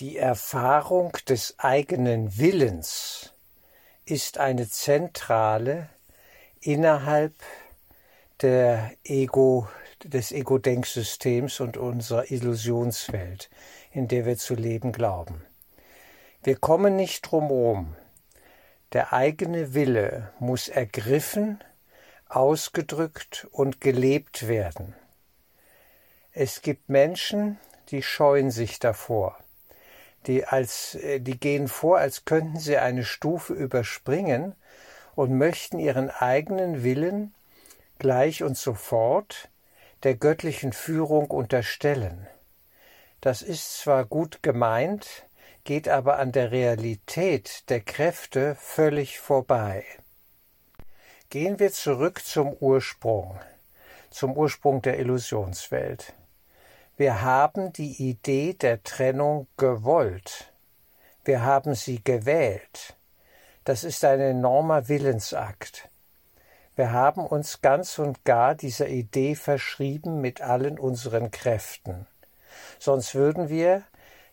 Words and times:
Die 0.00 0.16
Erfahrung 0.16 1.12
des 1.28 1.56
eigenen 1.58 2.38
Willens 2.38 3.34
ist 4.06 4.38
eine 4.38 4.66
zentrale 4.66 5.90
innerhalb 6.62 7.34
der 8.40 8.92
Ego, 9.04 9.68
des 10.02 10.32
Ego-Denksystems 10.32 11.60
und 11.60 11.76
unserer 11.76 12.30
Illusionswelt, 12.30 13.50
in 13.92 14.08
der 14.08 14.24
wir 14.24 14.38
zu 14.38 14.54
leben 14.54 14.92
glauben. 14.92 15.44
Wir 16.42 16.56
kommen 16.56 16.96
nicht 16.96 17.30
drumherum. 17.30 17.94
Der 18.94 19.12
eigene 19.12 19.74
Wille 19.74 20.32
muss 20.38 20.68
ergriffen, 20.68 21.62
ausgedrückt 22.26 23.48
und 23.50 23.82
gelebt 23.82 24.48
werden. 24.48 24.94
Es 26.32 26.62
gibt 26.62 26.88
Menschen, 26.88 27.60
die 27.90 28.02
scheuen 28.02 28.50
sich 28.50 28.78
davor 28.78 29.36
die 30.26 30.44
als, 30.44 30.94
äh, 30.96 31.20
die 31.20 31.38
gehen 31.38 31.68
vor, 31.68 31.98
als 31.98 32.24
könnten 32.24 32.58
sie 32.58 32.76
eine 32.76 33.04
Stufe 33.04 33.52
überspringen 33.54 34.54
und 35.14 35.36
möchten 35.36 35.78
ihren 35.78 36.10
eigenen 36.10 36.82
Willen 36.82 37.34
gleich 37.98 38.42
und 38.42 38.56
sofort 38.56 39.50
der 40.02 40.14
göttlichen 40.14 40.72
Führung 40.72 41.30
unterstellen. 41.30 42.26
Das 43.20 43.42
ist 43.42 43.78
zwar 43.78 44.06
gut 44.06 44.42
gemeint, 44.42 45.26
geht 45.64 45.88
aber 45.88 46.18
an 46.18 46.32
der 46.32 46.50
Realität 46.50 47.68
der 47.68 47.80
Kräfte 47.80 48.54
völlig 48.54 49.18
vorbei. 49.18 49.84
Gehen 51.28 51.58
wir 51.58 51.70
zurück 51.70 52.24
zum 52.24 52.54
Ursprung, 52.54 53.38
zum 54.10 54.36
Ursprung 54.36 54.80
der 54.80 54.98
Illusionswelt. 54.98 56.14
Wir 57.00 57.22
haben 57.22 57.72
die 57.72 58.10
Idee 58.10 58.52
der 58.52 58.82
Trennung 58.82 59.46
gewollt. 59.56 60.52
Wir 61.24 61.42
haben 61.42 61.74
sie 61.74 62.04
gewählt. 62.04 62.94
Das 63.64 63.84
ist 63.84 64.04
ein 64.04 64.20
enormer 64.20 64.86
Willensakt. 64.86 65.88
Wir 66.76 66.92
haben 66.92 67.26
uns 67.26 67.62
ganz 67.62 67.98
und 67.98 68.26
gar 68.26 68.54
dieser 68.54 68.88
Idee 68.88 69.34
verschrieben 69.34 70.20
mit 70.20 70.42
allen 70.42 70.78
unseren 70.78 71.30
Kräften. 71.30 72.06
Sonst 72.78 73.14
würden 73.14 73.48
wir 73.48 73.82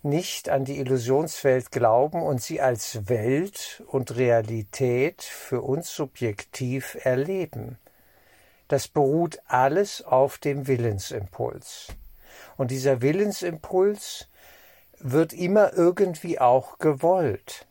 nicht 0.02 0.50
an 0.50 0.66
die 0.66 0.80
Illusionswelt 0.80 1.72
glauben 1.72 2.22
und 2.22 2.42
sie 2.42 2.60
als 2.60 3.08
Welt 3.08 3.82
und 3.88 4.18
Realität 4.18 5.24
für 5.24 5.62
uns 5.62 5.90
subjektiv 5.96 6.98
erleben. 7.02 7.78
Das 8.68 8.90
beruht 8.90 9.40
alles 9.48 10.02
auf 10.04 10.38
dem 10.38 10.68
Willensimpuls. 10.68 11.96
Und 12.58 12.72
dieser 12.72 13.02
Willensimpuls 13.02 14.28
wird 15.00 15.34
immer 15.34 15.74
irgendwie 15.74 16.40
auch 16.40 16.80
gewollt. 16.80 17.66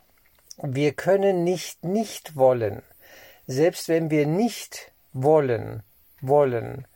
Wir 0.62 0.92
können 0.92 1.44
nicht 1.44 1.84
nicht 1.84 2.36
wollen. 2.36 2.82
Selbst 3.46 3.88
wenn 3.88 4.10
wir 4.10 4.26
nicht 4.26 4.92
wollen, 5.12 5.82
wollen, 6.20 6.86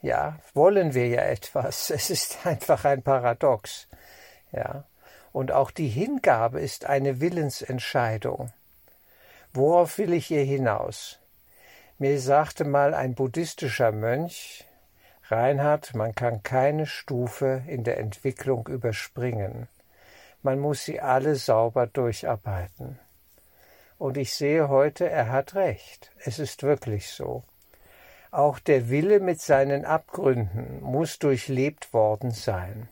ja, 0.00 0.38
wollen 0.54 0.94
wir 0.94 1.08
ja 1.08 1.22
etwas. 1.22 1.90
Es 1.94 2.10
ist 2.10 2.46
einfach 2.46 2.84
ein 2.84 3.02
Paradox. 3.02 3.88
Ja. 4.52 4.84
Und 5.32 5.52
auch 5.52 5.70
die 5.70 5.88
Hingabe 5.88 6.60
ist 6.60 6.86
eine 6.86 7.20
Willensentscheidung. 7.20 8.52
Worauf 9.52 9.98
will 9.98 10.12
ich 10.12 10.26
hier 10.26 10.44
hinaus? 10.44 11.18
Mir 11.98 12.20
sagte 12.20 12.64
mal 12.64 12.94
ein 12.94 13.14
buddhistischer 13.14 13.92
Mönch, 13.92 14.64
Reinhard, 15.30 15.94
man 15.94 16.14
kann 16.14 16.42
keine 16.42 16.86
Stufe 16.86 17.62
in 17.66 17.84
der 17.84 17.98
Entwicklung 17.98 18.66
überspringen. 18.66 19.68
Man 20.42 20.58
muss 20.58 20.86
sie 20.86 21.00
alle 21.00 21.36
sauber 21.36 21.86
durcharbeiten. 21.86 22.98
Und 23.98 24.16
ich 24.16 24.32
sehe 24.32 24.70
heute, 24.70 25.10
er 25.10 25.30
hat 25.30 25.54
recht. 25.54 26.12
Es 26.24 26.38
ist 26.38 26.62
wirklich 26.62 27.10
so. 27.10 27.42
Auch 28.30 28.58
der 28.58 28.88
Wille 28.88 29.20
mit 29.20 29.42
seinen 29.42 29.84
Abgründen 29.84 30.80
muss 30.80 31.18
durchlebt 31.18 31.92
worden 31.92 32.30
sein. 32.30 32.88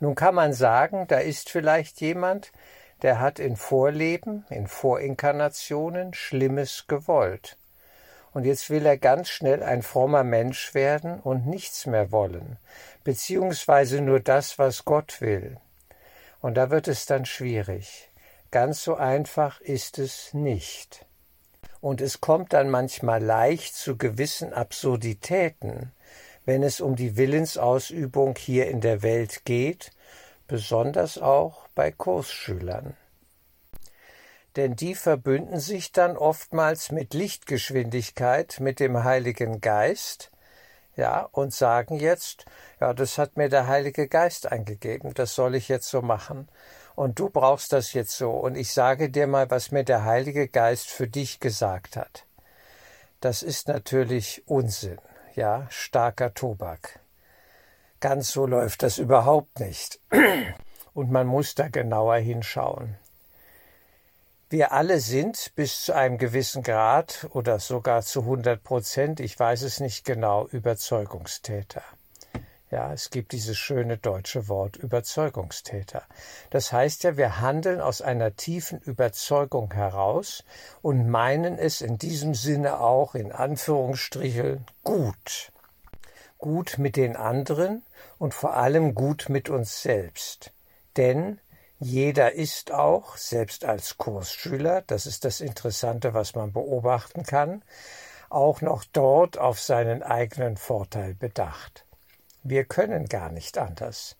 Nun 0.00 0.14
kann 0.14 0.34
man 0.34 0.52
sagen, 0.52 1.06
da 1.06 1.18
ist 1.18 1.48
vielleicht 1.48 2.02
jemand, 2.02 2.52
der 3.00 3.20
hat 3.20 3.38
in 3.38 3.56
Vorleben, 3.56 4.44
in 4.50 4.66
Vorinkarnationen 4.66 6.12
Schlimmes 6.12 6.86
gewollt 6.88 7.56
und 8.32 8.44
jetzt 8.44 8.70
will 8.70 8.86
er 8.86 8.96
ganz 8.96 9.28
schnell 9.28 9.62
ein 9.62 9.82
frommer 9.82 10.24
Mensch 10.24 10.74
werden 10.74 11.20
und 11.20 11.46
nichts 11.46 11.86
mehr 11.86 12.12
wollen, 12.12 12.58
beziehungsweise 13.04 14.00
nur 14.00 14.20
das, 14.20 14.58
was 14.58 14.84
Gott 14.84 15.20
will. 15.20 15.58
Und 16.40 16.54
da 16.54 16.70
wird 16.70 16.88
es 16.88 17.06
dann 17.06 17.24
schwierig. 17.24 18.10
Ganz 18.50 18.82
so 18.82 18.96
einfach 18.96 19.60
ist 19.60 19.98
es 19.98 20.34
nicht. 20.34 21.06
Und 21.80 22.00
es 22.00 22.20
kommt 22.20 22.52
dann 22.52 22.70
manchmal 22.70 23.22
leicht 23.22 23.74
zu 23.74 23.96
gewissen 23.96 24.52
Absurditäten, 24.52 25.92
wenn 26.44 26.62
es 26.62 26.80
um 26.80 26.96
die 26.96 27.16
Willensausübung 27.16 28.36
hier 28.36 28.68
in 28.68 28.80
der 28.80 29.02
Welt 29.02 29.44
geht, 29.44 29.90
besonders 30.48 31.18
auch 31.18 31.68
bei 31.74 31.92
Kursschülern 31.92 32.96
denn 34.56 34.76
die 34.76 34.94
verbünden 34.94 35.60
sich 35.60 35.92
dann 35.92 36.16
oftmals 36.16 36.92
mit 36.92 37.14
Lichtgeschwindigkeit 37.14 38.58
mit 38.60 38.80
dem 38.80 39.04
Heiligen 39.04 39.60
Geist, 39.60 40.30
ja, 40.96 41.28
und 41.32 41.54
sagen 41.54 41.98
jetzt, 41.98 42.44
ja, 42.80 42.92
das 42.92 43.16
hat 43.16 43.36
mir 43.36 43.48
der 43.48 43.66
Heilige 43.66 44.08
Geist 44.08 44.50
eingegeben, 44.52 45.14
das 45.14 45.34
soll 45.34 45.54
ich 45.54 45.68
jetzt 45.68 45.88
so 45.88 46.02
machen. 46.02 46.48
Und 46.94 47.18
du 47.18 47.30
brauchst 47.30 47.72
das 47.72 47.94
jetzt 47.94 48.16
so. 48.16 48.30
Und 48.30 48.54
ich 48.54 48.72
sage 48.72 49.08
dir 49.08 49.26
mal, 49.26 49.50
was 49.50 49.70
mir 49.70 49.84
der 49.84 50.04
Heilige 50.04 50.48
Geist 50.48 50.90
für 50.90 51.08
dich 51.08 51.40
gesagt 51.40 51.96
hat. 51.96 52.26
Das 53.20 53.42
ist 53.42 53.68
natürlich 53.68 54.42
Unsinn, 54.46 54.98
ja, 55.34 55.66
starker 55.70 56.34
Tobak. 56.34 57.00
Ganz 58.00 58.32
so 58.32 58.46
läuft 58.46 58.82
das 58.82 58.98
überhaupt 58.98 59.60
nicht. 59.60 60.00
Und 60.92 61.10
man 61.10 61.26
muss 61.26 61.54
da 61.54 61.68
genauer 61.68 62.16
hinschauen. 62.16 62.98
Wir 64.52 64.72
alle 64.72 65.00
sind 65.00 65.52
bis 65.56 65.86
zu 65.86 65.94
einem 65.94 66.18
gewissen 66.18 66.62
Grad 66.62 67.26
oder 67.30 67.58
sogar 67.58 68.02
zu 68.02 68.20
100 68.20 68.62
Prozent, 68.62 69.18
ich 69.18 69.40
weiß 69.40 69.62
es 69.62 69.80
nicht 69.80 70.04
genau, 70.04 70.46
Überzeugungstäter. 70.46 71.80
Ja, 72.70 72.92
es 72.92 73.08
gibt 73.08 73.32
dieses 73.32 73.56
schöne 73.56 73.96
deutsche 73.96 74.48
Wort 74.48 74.76
Überzeugungstäter. 74.76 76.02
Das 76.50 76.70
heißt 76.70 77.02
ja, 77.04 77.16
wir 77.16 77.40
handeln 77.40 77.80
aus 77.80 78.02
einer 78.02 78.36
tiefen 78.36 78.78
Überzeugung 78.80 79.72
heraus 79.72 80.44
und 80.82 81.08
meinen 81.08 81.56
es 81.56 81.80
in 81.80 81.96
diesem 81.96 82.34
Sinne 82.34 82.78
auch 82.78 83.14
in 83.14 83.32
Anführungsstrichen 83.32 84.66
gut. 84.84 85.50
Gut 86.36 86.76
mit 86.76 86.96
den 86.96 87.16
anderen 87.16 87.84
und 88.18 88.34
vor 88.34 88.54
allem 88.54 88.94
gut 88.94 89.30
mit 89.30 89.48
uns 89.48 89.80
selbst. 89.80 90.52
Denn 90.98 91.40
jeder 91.82 92.32
ist 92.32 92.72
auch, 92.72 93.16
selbst 93.16 93.64
als 93.64 93.98
Kursschüler, 93.98 94.82
das 94.86 95.06
ist 95.06 95.24
das 95.24 95.40
Interessante, 95.40 96.14
was 96.14 96.34
man 96.34 96.52
beobachten 96.52 97.24
kann, 97.24 97.62
auch 98.30 98.60
noch 98.60 98.84
dort 98.92 99.36
auf 99.36 99.60
seinen 99.60 100.02
eigenen 100.02 100.56
Vorteil 100.56 101.14
bedacht. 101.14 101.84
Wir 102.42 102.64
können 102.64 103.06
gar 103.06 103.30
nicht 103.30 103.58
anders. 103.58 104.16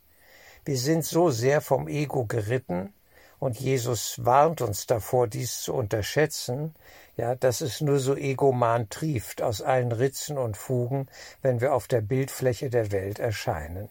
Wir 0.64 0.76
sind 0.76 1.04
so 1.04 1.30
sehr 1.30 1.60
vom 1.60 1.88
Ego 1.88 2.26
geritten, 2.26 2.92
und 3.38 3.58
Jesus 3.58 4.24
warnt 4.24 4.60
uns 4.60 4.86
davor, 4.86 5.26
dies 5.26 5.62
zu 5.62 5.74
unterschätzen, 5.74 6.76
ja, 7.16 7.34
dass 7.34 7.60
es 7.60 7.80
nur 7.80 7.98
so 7.98 8.14
egoman 8.14 8.88
trieft 8.88 9.42
aus 9.42 9.62
allen 9.62 9.90
Ritzen 9.90 10.38
und 10.38 10.56
Fugen, 10.56 11.08
wenn 11.42 11.60
wir 11.60 11.74
auf 11.74 11.88
der 11.88 12.02
Bildfläche 12.02 12.70
der 12.70 12.92
Welt 12.92 13.18
erscheinen. 13.18 13.88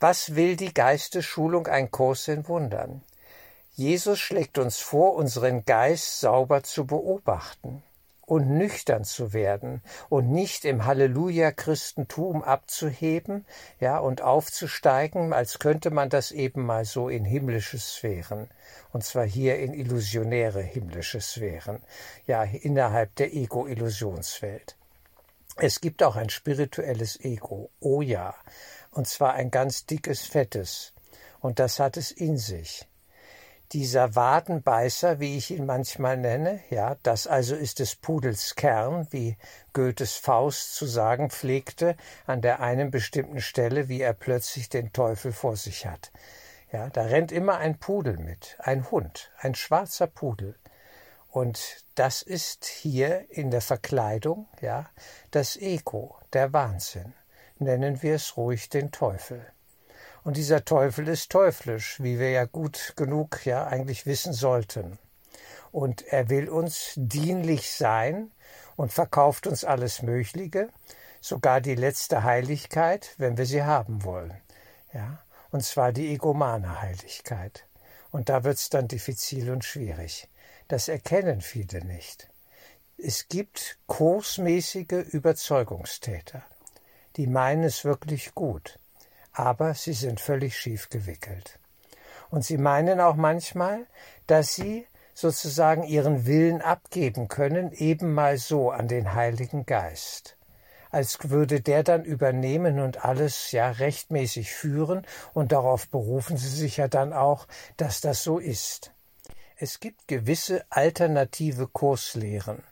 Was 0.00 0.36
will 0.36 0.54
die 0.54 0.72
Geistesschulung 0.72 1.66
ein 1.66 1.90
Kurs 1.90 2.28
in 2.28 2.46
Wundern? 2.46 3.02
Jesus 3.72 4.20
schlägt 4.20 4.58
uns 4.58 4.78
vor, 4.78 5.14
unseren 5.14 5.64
Geist 5.64 6.20
sauber 6.20 6.62
zu 6.62 6.86
beobachten 6.86 7.82
und 8.24 8.48
nüchtern 8.48 9.02
zu 9.02 9.32
werden 9.32 9.82
und 10.08 10.30
nicht 10.30 10.64
im 10.64 10.84
Halleluja-Christentum 10.84 12.44
abzuheben, 12.44 13.44
ja, 13.80 13.98
und 13.98 14.22
aufzusteigen, 14.22 15.32
als 15.32 15.58
könnte 15.58 15.90
man 15.90 16.10
das 16.10 16.30
eben 16.30 16.64
mal 16.64 16.84
so 16.84 17.08
in 17.08 17.24
himmlische 17.24 17.80
Sphären, 17.80 18.48
und 18.92 19.02
zwar 19.02 19.24
hier 19.24 19.58
in 19.58 19.74
illusionäre 19.74 20.62
himmlische 20.62 21.20
Sphären, 21.20 21.82
ja, 22.24 22.44
innerhalb 22.44 23.16
der 23.16 23.34
Ego-Illusionswelt. 23.34 24.76
Es 25.56 25.80
gibt 25.80 26.04
auch 26.04 26.14
ein 26.14 26.30
spirituelles 26.30 27.18
Ego, 27.18 27.70
oh 27.80 28.00
ja, 28.00 28.32
und 28.90 29.06
zwar 29.06 29.34
ein 29.34 29.50
ganz 29.50 29.86
dickes, 29.86 30.22
fettes. 30.26 30.92
Und 31.40 31.58
das 31.58 31.78
hat 31.78 31.96
es 31.96 32.10
in 32.10 32.36
sich. 32.36 32.86
Dieser 33.72 34.16
Wadenbeißer, 34.16 35.20
wie 35.20 35.36
ich 35.36 35.50
ihn 35.50 35.66
manchmal 35.66 36.16
nenne, 36.16 36.60
ja, 36.70 36.96
das 37.02 37.26
also 37.26 37.54
ist 37.54 37.80
des 37.80 37.96
Pudels 37.96 38.54
Kern, 38.54 39.06
wie 39.10 39.36
Goethes 39.74 40.14
Faust 40.16 40.74
zu 40.74 40.86
sagen 40.86 41.28
pflegte, 41.28 41.94
an 42.26 42.40
der 42.40 42.60
einen 42.60 42.90
bestimmten 42.90 43.42
Stelle, 43.42 43.88
wie 43.88 44.00
er 44.00 44.14
plötzlich 44.14 44.70
den 44.70 44.94
Teufel 44.94 45.32
vor 45.32 45.56
sich 45.56 45.84
hat. 45.84 46.10
Ja, 46.72 46.88
da 46.88 47.02
rennt 47.02 47.30
immer 47.30 47.58
ein 47.58 47.78
Pudel 47.78 48.16
mit, 48.16 48.56
ein 48.58 48.90
Hund, 48.90 49.30
ein 49.38 49.54
schwarzer 49.54 50.06
Pudel. 50.06 50.54
Und 51.28 51.84
das 51.94 52.22
ist 52.22 52.64
hier 52.64 53.30
in 53.30 53.50
der 53.50 53.60
Verkleidung, 53.60 54.48
ja, 54.62 54.88
das 55.30 55.56
Ego, 55.56 56.16
der 56.32 56.54
Wahnsinn. 56.54 57.12
Nennen 57.58 58.02
wir 58.02 58.14
es 58.14 58.36
ruhig 58.36 58.68
den 58.68 58.90
Teufel. 58.92 59.44
Und 60.24 60.36
dieser 60.36 60.64
Teufel 60.64 61.08
ist 61.08 61.30
teuflisch, 61.30 62.02
wie 62.02 62.18
wir 62.18 62.30
ja 62.30 62.44
gut 62.44 62.92
genug 62.96 63.46
ja 63.46 63.66
eigentlich 63.66 64.06
wissen 64.06 64.32
sollten. 64.32 64.98
Und 65.72 66.06
er 66.06 66.28
will 66.28 66.48
uns 66.48 66.92
dienlich 66.96 67.70
sein 67.70 68.30
und 68.76 68.92
verkauft 68.92 69.46
uns 69.46 69.64
alles 69.64 70.02
Mögliche, 70.02 70.68
sogar 71.20 71.60
die 71.60 71.74
letzte 71.74 72.22
Heiligkeit, 72.22 73.14
wenn 73.18 73.36
wir 73.36 73.46
sie 73.46 73.62
haben 73.62 74.04
wollen. 74.04 74.36
Ja, 74.92 75.22
und 75.50 75.64
zwar 75.64 75.92
die 75.92 76.12
egomane 76.12 76.80
Heiligkeit. 76.80 77.66
Und 78.10 78.28
da 78.28 78.44
wird's 78.44 78.70
dann 78.70 78.88
diffizil 78.88 79.50
und 79.50 79.64
schwierig. 79.64 80.28
Das 80.68 80.88
erkennen 80.88 81.40
viele 81.40 81.84
nicht. 81.84 82.28
Es 82.96 83.28
gibt 83.28 83.78
kursmäßige 83.86 85.04
Überzeugungstäter, 85.12 86.42
die 87.16 87.26
meinen 87.26 87.64
es 87.64 87.84
wirklich 87.84 88.34
gut, 88.34 88.78
aber 89.32 89.74
sie 89.74 89.92
sind 89.92 90.20
völlig 90.20 90.56
schief 90.58 90.88
gewickelt. 90.88 91.58
Und 92.30 92.44
sie 92.44 92.58
meinen 92.58 93.00
auch 93.00 93.16
manchmal, 93.16 93.86
dass 94.26 94.54
sie 94.54 94.86
sozusagen 95.14 95.82
ihren 95.82 96.26
Willen 96.26 96.60
abgeben 96.60 97.28
können, 97.28 97.72
eben 97.72 98.14
mal 98.14 98.38
so 98.38 98.70
an 98.70 98.86
den 98.88 99.14
Heiligen 99.14 99.66
Geist 99.66 100.38
als 100.90 101.18
würde 101.30 101.60
der 101.60 101.82
dann 101.82 102.04
übernehmen 102.04 102.80
und 102.80 103.04
alles 103.04 103.52
ja 103.52 103.70
rechtmäßig 103.70 104.52
führen, 104.52 105.06
und 105.34 105.52
darauf 105.52 105.88
berufen 105.88 106.36
sie 106.36 106.48
sich 106.48 106.78
ja 106.78 106.88
dann 106.88 107.12
auch, 107.12 107.46
dass 107.76 108.00
das 108.00 108.22
so 108.22 108.38
ist. 108.38 108.92
Es 109.56 109.80
gibt 109.80 110.08
gewisse 110.08 110.64
alternative 110.70 111.66
Kurslehren, 111.66 112.62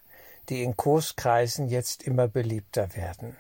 die 0.48 0.62
in 0.62 0.76
Kurskreisen 0.76 1.68
jetzt 1.68 2.04
immer 2.04 2.28
beliebter 2.28 2.94
werden. 2.94 3.36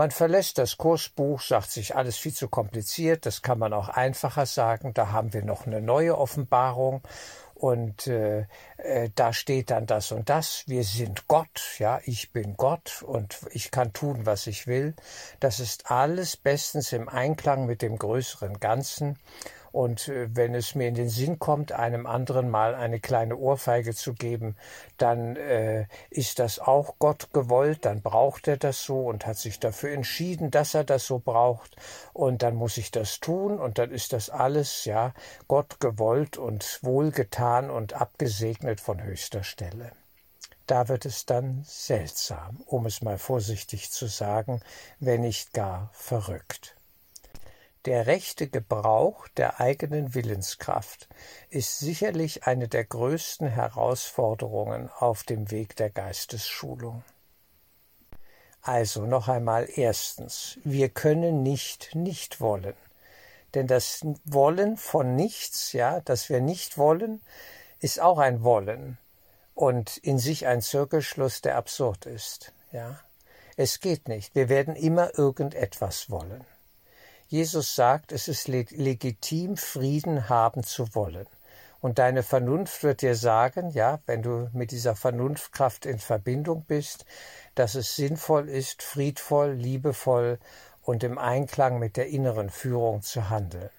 Man 0.00 0.10
verlässt 0.10 0.56
das 0.56 0.78
Kursbuch, 0.78 1.42
sagt 1.42 1.70
sich 1.70 1.94
alles 1.94 2.16
viel 2.16 2.32
zu 2.32 2.48
kompliziert, 2.48 3.26
das 3.26 3.42
kann 3.42 3.58
man 3.58 3.74
auch 3.74 3.90
einfacher 3.90 4.46
sagen, 4.46 4.94
da 4.94 5.12
haben 5.12 5.34
wir 5.34 5.44
noch 5.44 5.66
eine 5.66 5.82
neue 5.82 6.16
Offenbarung 6.16 7.02
und 7.52 8.06
äh, 8.06 8.46
äh, 8.78 9.10
da 9.14 9.34
steht 9.34 9.70
dann 9.70 9.84
das 9.84 10.10
und 10.10 10.30
das, 10.30 10.64
wir 10.66 10.84
sind 10.84 11.28
Gott, 11.28 11.76
ja, 11.78 12.00
ich 12.06 12.32
bin 12.32 12.56
Gott 12.56 13.02
und 13.02 13.40
ich 13.50 13.70
kann 13.70 13.92
tun, 13.92 14.24
was 14.24 14.46
ich 14.46 14.66
will. 14.66 14.94
Das 15.38 15.60
ist 15.60 15.90
alles 15.90 16.38
bestens 16.38 16.94
im 16.94 17.10
Einklang 17.10 17.66
mit 17.66 17.82
dem 17.82 17.98
größeren 17.98 18.58
Ganzen 18.58 19.18
und 19.72 20.08
äh, 20.08 20.28
wenn 20.34 20.54
es 20.54 20.74
mir 20.74 20.88
in 20.88 20.94
den 20.94 21.08
Sinn 21.08 21.38
kommt, 21.38 21.72
einem 21.72 22.06
anderen 22.06 22.50
mal 22.50 22.74
eine 22.74 23.00
kleine 23.00 23.36
Ohrfeige 23.36 23.94
zu 23.94 24.14
geben, 24.14 24.56
dann 24.98 25.36
äh, 25.36 25.86
ist 26.10 26.38
das 26.38 26.58
auch 26.58 26.96
Gott 26.98 27.32
gewollt, 27.32 27.84
dann 27.84 28.02
braucht 28.02 28.48
er 28.48 28.56
das 28.56 28.84
so 28.84 29.00
und 29.00 29.26
hat 29.26 29.36
sich 29.36 29.60
dafür 29.60 29.92
entschieden, 29.92 30.50
dass 30.50 30.74
er 30.74 30.84
das 30.84 31.06
so 31.06 31.18
braucht. 31.18 31.76
Und 32.12 32.42
dann 32.42 32.56
muss 32.56 32.76
ich 32.76 32.90
das 32.90 33.20
tun 33.20 33.58
und 33.58 33.78
dann 33.78 33.90
ist 33.90 34.12
das 34.12 34.30
alles, 34.30 34.84
ja, 34.84 35.12
Gott 35.48 35.80
gewollt 35.80 36.36
und 36.36 36.80
wohlgetan 36.82 37.70
und 37.70 37.94
abgesegnet 37.94 38.80
von 38.80 39.02
höchster 39.02 39.42
Stelle 39.42 39.92
da 40.70 40.86
wird 40.86 41.04
es 41.04 41.26
dann 41.26 41.64
seltsam, 41.64 42.62
um 42.64 42.86
es 42.86 43.02
mal 43.02 43.18
vorsichtig 43.18 43.90
zu 43.90 44.06
sagen, 44.06 44.60
wenn 45.00 45.22
nicht 45.22 45.52
gar 45.52 45.90
verrückt. 45.92 46.76
Der 47.86 48.06
rechte 48.06 48.46
Gebrauch 48.46 49.26
der 49.28 49.58
eigenen 49.58 50.14
Willenskraft 50.14 51.08
ist 51.48 51.78
sicherlich 51.78 52.46
eine 52.46 52.68
der 52.68 52.84
größten 52.84 53.48
Herausforderungen 53.48 54.90
auf 54.98 55.22
dem 55.22 55.50
Weg 55.50 55.76
der 55.76 55.88
Geistesschulung. 55.88 57.02
Also 58.60 59.06
noch 59.06 59.28
einmal 59.28 59.66
erstens, 59.74 60.58
wir 60.62 60.90
können 60.90 61.42
nicht 61.42 61.94
nicht 61.94 62.42
wollen. 62.42 62.74
Denn 63.54 63.66
das 63.66 64.06
Wollen 64.24 64.76
von 64.76 65.16
nichts, 65.16 65.72
ja, 65.72 66.00
dass 66.00 66.28
wir 66.28 66.42
nicht 66.42 66.76
wollen, 66.76 67.22
ist 67.80 67.98
auch 68.00 68.18
ein 68.18 68.42
Wollen 68.42 68.98
und 69.54 69.96
in 69.96 70.18
sich 70.18 70.46
ein 70.46 70.60
Zirkelschluss, 70.60 71.40
der 71.40 71.56
absurd 71.56 72.04
ist, 72.04 72.52
ja. 72.72 73.00
Es 73.56 73.80
geht 73.80 74.08
nicht. 74.08 74.34
Wir 74.34 74.48
werden 74.48 74.74
immer 74.74 75.18
irgendetwas 75.18 76.08
wollen. 76.08 76.44
Jesus 77.30 77.76
sagt, 77.76 78.10
es 78.10 78.26
ist 78.26 78.48
legitim, 78.48 79.56
Frieden 79.56 80.28
haben 80.28 80.64
zu 80.64 80.96
wollen. 80.96 81.28
Und 81.80 82.00
deine 82.00 82.24
Vernunft 82.24 82.82
wird 82.82 83.02
dir 83.02 83.14
sagen, 83.14 83.70
ja, 83.70 84.00
wenn 84.06 84.20
du 84.20 84.50
mit 84.52 84.72
dieser 84.72 84.96
Vernunftkraft 84.96 85.86
in 85.86 86.00
Verbindung 86.00 86.64
bist, 86.64 87.04
dass 87.54 87.76
es 87.76 87.94
sinnvoll 87.94 88.48
ist, 88.48 88.82
friedvoll, 88.82 89.52
liebevoll 89.52 90.40
und 90.82 91.04
im 91.04 91.18
Einklang 91.18 91.78
mit 91.78 91.96
der 91.96 92.08
inneren 92.08 92.50
Führung 92.50 93.00
zu 93.00 93.30
handeln. 93.30 93.70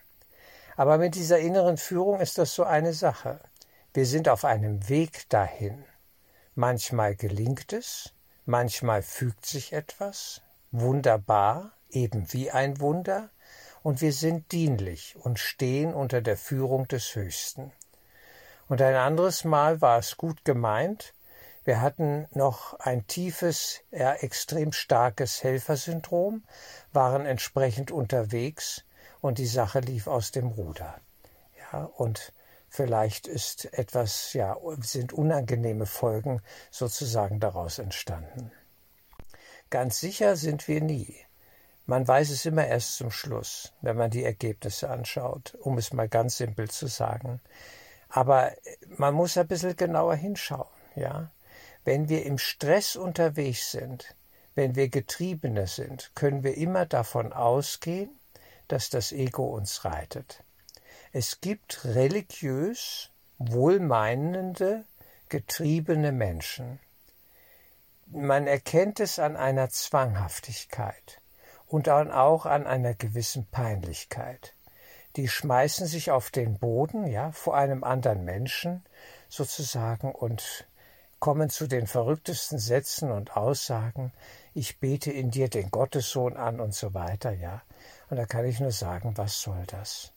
Aber 0.78 0.98
mit 0.98 1.16
dieser 1.16 1.40
inneren 1.40 1.76
Führung 1.76 2.22
ist 2.22 2.38
das 2.38 2.56
so 2.56 2.64
eine 2.64 2.94
Sache. 2.94 3.42
Wir 3.94 4.06
sind 4.06 4.30
auf 4.30 4.46
einem 4.46 4.88
Weg 4.88 5.28
dahin. 5.28 5.84
Manchmal 6.56 7.16
gelingt 7.16 7.74
es, 7.74 8.14
manchmal 8.46 9.02
fügt 9.02 9.46
sich 9.46 9.74
etwas, 9.74 10.42
wunderbar, 10.72 11.74
eben 11.90 12.32
wie 12.32 12.50
ein 12.50 12.80
Wunder, 12.80 13.30
und 13.84 14.02
wir 14.02 14.14
sind 14.14 14.52
dienlich 14.52 15.16
und 15.18 15.40
stehen 15.40 15.94
unter 15.94 16.22
der 16.22 16.38
Führung 16.38 16.88
des 16.88 17.16
Höchsten. 17.16 17.72
Und 18.68 18.82
ein 18.82 18.96
anderes 18.96 19.44
Mal 19.44 19.82
war 19.82 20.00
es 20.00 20.18
gut 20.18 20.46
gemeint, 20.46 21.14
wir 21.64 21.82
hatten 21.82 22.28
noch 22.32 22.80
ein 22.80 23.06
tiefes, 23.06 23.82
ja, 23.92 24.14
extrem 24.14 24.72
starkes 24.72 25.44
Helfersyndrom, 25.44 26.44
waren 26.92 27.28
entsprechend 27.28 27.92
unterwegs 27.92 28.84
und 29.20 29.38
die 29.38 29.46
Sache 29.46 29.80
lief 29.80 30.08
aus 30.08 30.32
dem 30.32 30.48
Ruder. 30.48 31.00
Ja, 31.60 31.84
und 31.84 32.34
vielleicht 32.68 33.28
ist 33.28 33.72
etwas, 33.74 34.34
ja, 34.34 34.58
sind 34.80 35.14
unangenehme 35.14 35.86
Folgen 35.86 36.42
sozusagen 36.72 37.40
daraus 37.40 37.78
entstanden. 37.78 38.52
Ganz 39.70 40.00
sicher 40.00 40.36
sind 40.36 40.68
wir 40.68 40.82
nie. 40.82 41.16
Man 41.92 42.08
weiß 42.08 42.30
es 42.30 42.46
immer 42.46 42.66
erst 42.66 42.96
zum 42.96 43.12
Schluss, 43.12 43.74
wenn 43.82 43.98
man 43.98 44.10
die 44.10 44.24
Ergebnisse 44.24 44.90
anschaut, 44.90 45.58
um 45.60 45.78
es 45.78 45.92
mal 45.92 46.08
ganz 46.08 46.38
simpel 46.38 46.70
zu 46.70 46.88
sagen. 46.88 47.42
Aber 48.08 48.54
man 48.88 49.14
muss 49.14 49.38
ein 49.38 49.46
bisschen 49.46 49.76
genauer 49.76 50.16
hinschauen, 50.16 50.70
ja. 50.96 51.32
Wenn 51.84 52.08
wir 52.08 52.26
im 52.26 52.38
Stress 52.38 52.96
unterwegs 52.96 53.72
sind, 53.72 54.16
wenn 54.56 54.78
wir 54.78 54.88
Getriebene 54.88 55.68
sind, 55.68 56.12
können 56.16 56.46
wir 56.46 56.56
immer 56.56 56.86
davon 56.86 57.34
ausgehen, 57.34 58.18
dass 58.70 58.90
das 58.90 59.12
Ego 59.12 59.48
uns 59.48 59.84
reitet. 59.84 60.46
Es 61.12 61.42
gibt 61.42 61.84
religiös 61.84 63.10
wohlmeinende, 63.38 64.86
getriebene 65.28 66.14
Menschen. 66.14 66.80
Man 68.06 68.48
erkennt 68.48 69.02
es 69.02 69.20
an 69.20 69.36
einer 69.36 69.70
Zwanghaftigkeit 69.70 71.21
und 71.72 71.88
dann 71.88 72.12
auch 72.12 72.46
an 72.46 72.68
einer 72.68 72.94
gewissen 72.94 73.46
Peinlichkeit. 73.46 74.54
Die 75.16 75.30
schmeißen 75.30 75.88
sich 75.88 76.12
auf 76.12 76.30
den 76.30 76.60
Boden, 76.60 77.08
ja, 77.08 77.32
vor 77.32 77.56
einem 77.56 77.86
anderen 77.86 78.26
Menschen 78.26 78.86
sozusagen 79.30 80.12
und 80.12 80.68
kommen 81.20 81.50
zu 81.50 81.68
den 81.68 81.88
verrücktesten 81.88 82.60
Sätzen 82.60 83.12
und 83.12 83.38
Aussagen, 83.38 84.12
ich 84.54 84.80
bete 84.80 85.12
in 85.12 85.32
dir 85.32 85.50
den 85.50 85.72
Gottessohn 85.72 86.36
an 86.36 86.60
und 86.60 86.74
so 86.74 86.94
weiter, 86.94 87.32
ja. 87.32 87.62
Und 88.10 88.18
da 88.18 88.26
kann 88.26 88.46
ich 88.46 88.60
nur 88.60 88.72
sagen, 88.72 89.18
was 89.18 89.42
soll 89.42 89.64
das? 89.68 90.12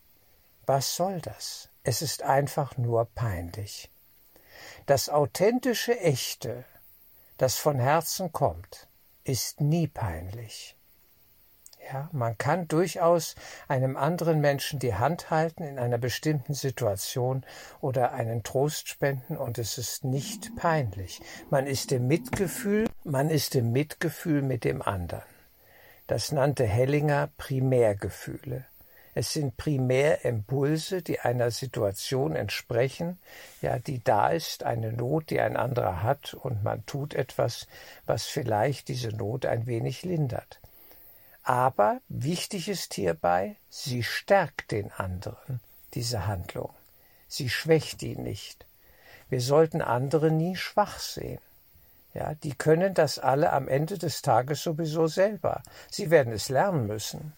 Was 0.66 0.96
soll 0.96 1.20
das? 1.20 1.68
Es 1.84 2.02
ist 2.02 2.22
einfach 2.24 2.76
nur 2.76 3.04
peinlich. 3.14 3.90
Das 4.86 5.08
authentische 5.08 6.00
Echte, 6.00 6.64
das 7.38 7.56
von 7.56 7.78
Herzen 7.78 8.32
kommt, 8.32 8.88
ist 9.22 9.60
nie 9.60 9.86
peinlich. 9.86 10.76
Ja, 11.92 12.08
man 12.12 12.38
kann 12.38 12.66
durchaus 12.66 13.34
einem 13.68 13.96
anderen 13.96 14.40
Menschen 14.40 14.78
die 14.78 14.94
Hand 14.94 15.30
halten 15.30 15.64
in 15.64 15.78
einer 15.78 15.98
bestimmten 15.98 16.54
Situation 16.54 17.44
oder 17.80 18.12
einen 18.12 18.42
Trost 18.42 18.88
spenden 18.88 19.36
und 19.36 19.58
es 19.58 19.76
ist 19.76 20.02
nicht 20.02 20.56
peinlich. 20.56 21.20
Man 21.50 21.66
ist 21.66 21.92
im 21.92 22.06
Mitgefühl, 22.06 22.88
man 23.04 23.28
ist 23.28 23.54
im 23.54 23.72
Mitgefühl 23.72 24.40
mit 24.40 24.64
dem 24.64 24.80
anderen. 24.80 25.22
Das 26.06 26.32
nannte 26.32 26.64
Hellinger 26.64 27.28
Primärgefühle. 27.36 28.64
Es 29.14 29.32
sind 29.32 29.56
Primärimpulse, 29.56 31.02
die 31.02 31.20
einer 31.20 31.50
Situation 31.50 32.34
entsprechen, 32.34 33.18
ja, 33.62 33.78
die 33.78 34.02
da 34.02 34.30
ist, 34.30 34.64
eine 34.64 34.92
Not, 34.92 35.30
die 35.30 35.40
ein 35.40 35.56
anderer 35.56 36.02
hat, 36.02 36.34
und 36.34 36.64
man 36.64 36.84
tut 36.86 37.14
etwas, 37.14 37.68
was 38.06 38.24
vielleicht 38.24 38.88
diese 38.88 39.10
Not 39.10 39.46
ein 39.46 39.66
wenig 39.66 40.02
lindert. 40.02 40.60
Aber 41.44 42.00
wichtig 42.08 42.68
ist 42.70 42.94
hierbei, 42.94 43.56
sie 43.68 44.02
stärkt 44.02 44.70
den 44.72 44.90
anderen. 44.92 45.60
diese 45.92 46.26
Handlung. 46.26 46.74
Sie 47.28 47.48
schwächt 47.48 48.02
ihn 48.02 48.22
nicht. 48.22 48.66
Wir 49.28 49.40
sollten 49.40 49.80
andere 49.80 50.30
nie 50.30 50.56
schwach 50.56 50.98
sehen. 50.98 51.40
Ja, 52.14 52.34
die 52.34 52.54
können 52.54 52.94
das 52.94 53.18
alle 53.18 53.52
am 53.52 53.68
Ende 53.68 53.98
des 53.98 54.22
Tages 54.22 54.62
sowieso 54.62 55.06
selber. 55.06 55.62
Sie 55.90 56.10
werden 56.10 56.32
es 56.32 56.48
lernen 56.48 56.86
müssen. 56.86 57.34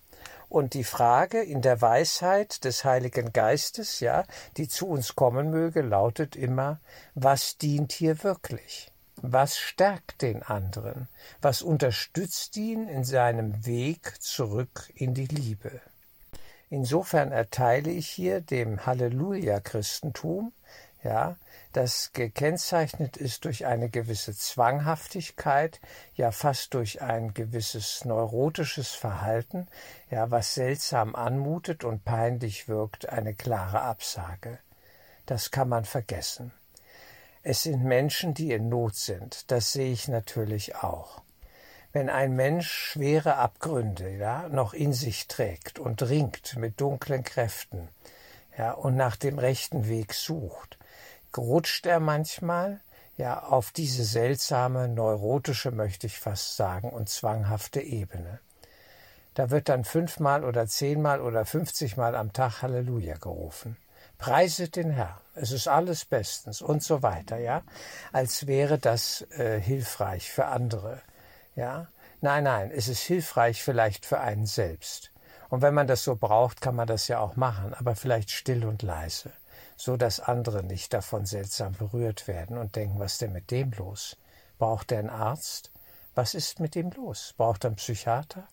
Und 0.49 0.75
die 0.75 0.85
Frage 0.85 1.43
in 1.43 1.61
der 1.61 1.81
Weisheit 1.81 2.65
des 2.65 2.85
Heiligen 2.85 3.33
Geistes, 3.33 4.01
ja, 4.01 4.25
die 4.57 4.69
zu 4.69 4.87
uns 4.87 5.17
kommen 5.17 5.51
möge, 5.51 5.83
lautet 5.83 6.37
immer, 6.37 6.81
was 7.15 7.59
dient 7.59 7.93
hier 7.93 8.23
wirklich? 8.23 8.93
Was 9.23 9.57
stärkt 9.57 10.21
den 10.21 10.43
anderen? 10.43 11.09
Was 11.41 11.63
unterstützt 11.63 12.57
ihn 12.57 12.87
in 12.87 13.03
seinem 13.03 13.65
Weg 13.65 14.23
zurück 14.23 14.93
in 14.95 15.15
die 15.15 15.27
Liebe? 15.27 15.81
Insofern 16.69 17.33
erteile 17.33 17.91
ich 17.91 18.09
hier 18.09 18.41
dem 18.43 18.85
Halleluja-Christentum, 18.85 20.53
ja, 21.03 21.37
das 21.73 22.11
gekennzeichnet 22.13 23.17
ist 23.17 23.45
durch 23.45 23.65
eine 23.65 23.89
gewisse 23.89 24.37
Zwanghaftigkeit, 24.37 25.81
ja 26.15 26.31
fast 26.31 26.75
durch 26.75 27.01
ein 27.01 27.33
gewisses 27.33 28.05
neurotisches 28.05 28.91
Verhalten, 28.91 29.69
ja 30.11 30.31
was 30.31 30.55
seltsam 30.55 31.15
anmutet 31.15 31.85
und 31.85 32.05
peinlich 32.05 32.69
wirkt, 32.69 33.09
eine 33.09 33.35
klare 33.35 33.81
Absage. 33.81 34.59
Das 35.27 35.51
kann 35.51 35.69
man 35.69 35.85
vergessen. 35.85 36.53
Es 37.49 37.63
sind 37.63 37.85
Menschen, 37.85 38.35
die 38.35 38.51
in 38.51 38.69
Not 38.69 38.97
sind, 38.97 39.53
das 39.53 39.73
sehe 39.73 39.93
ich 39.93 40.09
natürlich 40.09 40.75
auch. 40.75 41.23
Wenn 41.93 42.11
ein 42.11 42.35
Mensch 42.35 42.69
schwere 42.69 43.37
Abgründe 43.37 44.11
ja, 44.11 44.49
noch 44.49 44.75
in 44.75 44.93
sich 44.93 45.29
trägt 45.29 45.79
und 45.79 46.03
ringt 46.03 46.57
mit 46.57 46.81
dunklen 46.81 47.23
Kräften 47.23 47.89
ja, 48.59 48.73
und 48.73 48.97
nach 48.97 49.15
dem 49.15 49.39
rechten 49.39 49.87
Weg 49.87 50.13
sucht, 50.13 50.77
rutscht 51.37 51.87
er 51.87 52.01
manchmal 52.01 52.81
ja 53.17 53.45
auf 53.45 53.71
diese 53.71 54.03
seltsame, 54.03 54.89
neurotische, 54.89 55.71
möchte 55.71 56.09
ich 56.09 56.19
fast 56.19 56.57
sagen, 56.57 56.91
und 56.91 57.09
zwanghafte 57.09 57.81
Ebene. 57.81 58.41
Da 59.35 59.51
wird 59.51 59.69
dann 59.69 59.85
fünfmal 59.85 60.43
oder 60.43 60.67
zehnmal 60.67 61.21
oder 61.21 61.45
fünfzigmal 61.45 62.17
am 62.17 62.33
Tag 62.33 62.63
Halleluja 62.63 63.19
gerufen. 63.19 63.77
Preiset 64.19 64.75
den 64.75 64.91
Herrn, 64.91 65.21
es 65.37 65.53
ist 65.53 65.69
alles 65.69 66.05
bestens 66.05 66.63
und 66.63 66.83
so 66.83 67.03
weiter, 67.03 67.39
ja, 67.39 67.63
als 68.13 68.47
wäre 68.47 68.79
das 68.79 69.23
äh, 69.33 69.61
hilfreich 69.61 70.31
für 70.31 70.47
andere, 70.47 71.01
ja. 71.55 71.89
Nein, 72.23 72.45
nein, 72.45 72.71
es 72.71 72.89
ist 72.89 73.03
hilfreich 73.03 73.63
vielleicht 73.63 74.07
für 74.07 74.21
einen 74.21 74.47
selbst. 74.47 75.13
Und 75.51 75.63
wenn 75.63 75.75
man 75.75 75.87
das 75.87 76.03
so 76.03 76.17
braucht, 76.17 76.61
kann 76.61 76.75
man 76.75 76.89
das 76.89 77.09
ja 77.09 77.21
auch 77.21 77.37
machen, 77.37 77.75
aber 77.75 77.95
vielleicht 77.95 78.31
still 78.31 78.65
und 78.65 78.83
leise 78.83 79.31
so 79.77 79.97
dass 79.97 80.21
andere 80.21 80.63
nicht 80.63 80.93
davon 80.93 81.27
seltsam 81.27 81.75
berührt 81.75 82.27
werden 82.27 82.57
und 82.57 82.77
denken, 82.77 82.99
was 82.99 83.13
ist 83.13 83.23
denn 83.23 83.33
mit 83.33 83.51
dem 83.51 83.73
los? 83.73 84.17
Braucht 84.59 84.91
er 84.91 85.01
einen 85.01 85.11
Arzt? 85.11 85.71
Was 86.15 86.35
ist 86.35 86.61
mit 86.61 86.75
dem 86.75 86.91
los? 86.91 87.35
Braucht 87.37 87.65
er 87.65 87.69
einen 87.69 87.77
Psychiater? 87.77 88.49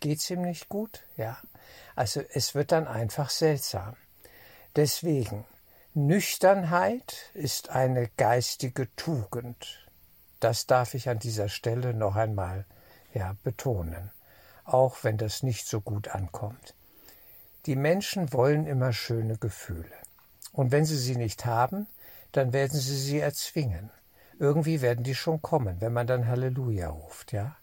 Geht's 0.00 0.30
ihm 0.30 0.42
nicht 0.42 0.68
gut? 0.68 1.02
Ja. 1.16 1.38
Also 1.94 2.22
es 2.32 2.54
wird 2.54 2.72
dann 2.72 2.88
einfach 2.88 3.28
seltsam. 3.28 3.96
Deswegen, 4.74 5.44
Nüchternheit 5.94 7.30
ist 7.34 7.68
eine 7.68 8.08
geistige 8.16 8.88
Tugend. 8.96 9.86
Das 10.40 10.66
darf 10.66 10.94
ich 10.94 11.10
an 11.10 11.18
dieser 11.18 11.50
Stelle 11.50 11.92
noch 11.92 12.16
einmal 12.16 12.64
ja, 13.12 13.36
betonen, 13.42 14.10
auch 14.64 15.04
wenn 15.04 15.18
das 15.18 15.42
nicht 15.42 15.66
so 15.66 15.82
gut 15.82 16.08
ankommt. 16.08 16.74
Die 17.66 17.76
Menschen 17.76 18.32
wollen 18.32 18.66
immer 18.66 18.94
schöne 18.94 19.36
Gefühle. 19.36 19.92
Und 20.50 20.72
wenn 20.72 20.86
sie 20.86 20.96
sie 20.96 21.16
nicht 21.16 21.44
haben, 21.44 21.86
dann 22.32 22.54
werden 22.54 22.80
sie 22.80 22.96
sie 22.96 23.18
erzwingen. 23.18 23.90
Irgendwie 24.38 24.80
werden 24.80 25.04
die 25.04 25.14
schon 25.14 25.42
kommen, 25.42 25.82
wenn 25.82 25.92
man 25.92 26.06
dann 26.06 26.26
Halleluja 26.26 26.88
ruft, 26.88 27.32
ja. 27.32 27.54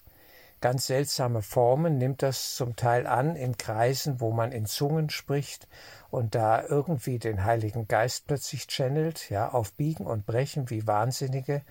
Ganz 0.62 0.88
seltsame 0.88 1.42
Formen 1.42 1.98
nimmt 1.98 2.22
das 2.22 2.56
zum 2.56 2.76
Teil 2.76 3.08
an 3.08 3.38
in 3.38 3.56
Kreisen, 3.56 4.20
wo 4.20 4.32
man 4.32 4.52
in 4.52 4.66
Zungen 4.66 5.10
spricht 5.10 5.68
und 6.12 6.36
da 6.36 6.62
irgendwie 6.64 7.18
den 7.18 7.46
Heiligen 7.46 7.88
Geist 7.88 8.28
plötzlich 8.28 8.68
channelt, 8.68 9.30
ja, 9.30 9.50
auf 9.50 9.72
Biegen 9.74 10.06
und 10.06 10.26
Brechen 10.26 10.70
wie 10.70 10.86
Wahnsinnige. 10.86 11.62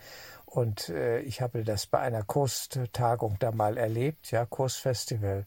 Und 0.47 0.89
äh, 0.89 1.21
ich 1.21 1.43
habe 1.43 1.65
das 1.65 1.87
bei 1.87 1.99
einer 1.99 2.23
Kurstagung 2.23 3.37
da 3.39 3.53
mal 3.53 3.77
erlebt, 3.77 4.31
ja, 4.31 4.47
Kursfestival. 4.47 5.45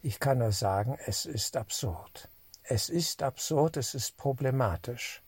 Ich 0.00 0.18
kann 0.18 0.38
nur 0.38 0.52
sagen, 0.52 0.98
es 1.04 1.26
ist 1.26 1.58
absurd. 1.58 2.28
Es 2.62 2.88
ist 2.88 3.22
absurd, 3.22 3.76
es 3.76 3.94
ist 3.94 4.16
problematisch. 4.16 5.20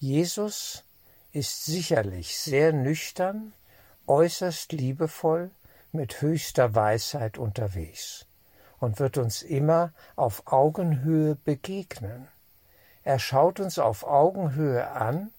Jesus 0.00 0.82
ist 1.32 1.64
sicherlich 1.64 2.36
sehr 2.38 2.72
nüchtern, 2.72 3.52
äußerst 4.08 4.72
liebevoll, 4.72 5.50
mit 5.92 6.20
höchster 6.20 6.74
Weisheit 6.74 7.38
unterwegs 7.38 8.26
und 8.78 8.98
wird 9.00 9.18
uns 9.18 9.42
immer 9.42 9.92
auf 10.16 10.46
Augenhöhe 10.46 11.34
begegnen. 11.34 12.28
Er 13.04 13.18
schaut 13.18 13.60
uns 13.60 13.78
auf 13.78 14.04
Augenhöhe 14.04 14.90
an 14.90 15.32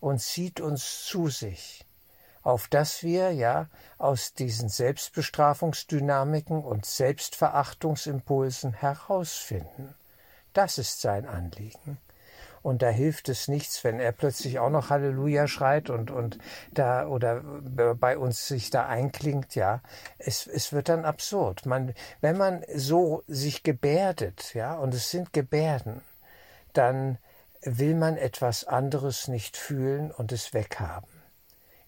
und 0.00 0.20
zieht 0.20 0.60
uns 0.60 1.04
zu 1.04 1.28
sich, 1.28 1.84
auf 2.42 2.68
dass 2.68 3.02
wir 3.02 3.32
ja 3.32 3.68
aus 3.98 4.34
diesen 4.34 4.68
Selbstbestrafungsdynamiken 4.68 6.62
und 6.62 6.86
Selbstverachtungsimpulsen 6.86 8.74
herausfinden. 8.74 9.94
Das 10.52 10.78
ist 10.78 11.00
sein 11.00 11.26
Anliegen. 11.26 11.98
Und 12.66 12.82
da 12.82 12.88
hilft 12.88 13.28
es 13.28 13.46
nichts, 13.46 13.84
wenn 13.84 14.00
er 14.00 14.10
plötzlich 14.10 14.58
auch 14.58 14.70
noch 14.70 14.90
Halleluja 14.90 15.46
schreit 15.46 15.88
und, 15.88 16.10
und 16.10 16.38
da 16.72 17.06
oder 17.06 17.40
bei 17.94 18.18
uns 18.18 18.48
sich 18.48 18.70
da 18.70 18.88
einklingt, 18.88 19.54
ja. 19.54 19.82
Es, 20.18 20.48
es 20.48 20.72
wird 20.72 20.88
dann 20.88 21.04
absurd. 21.04 21.64
Man, 21.64 21.94
wenn 22.22 22.36
man 22.36 22.64
so 22.74 23.22
sich 23.28 23.62
gebärdet, 23.62 24.52
ja, 24.54 24.74
und 24.74 24.94
es 24.94 25.12
sind 25.12 25.32
Gebärden, 25.32 26.02
dann 26.72 27.18
will 27.62 27.94
man 27.94 28.16
etwas 28.16 28.64
anderes 28.64 29.28
nicht 29.28 29.56
fühlen 29.56 30.10
und 30.10 30.32
es 30.32 30.52
weghaben. 30.52 31.22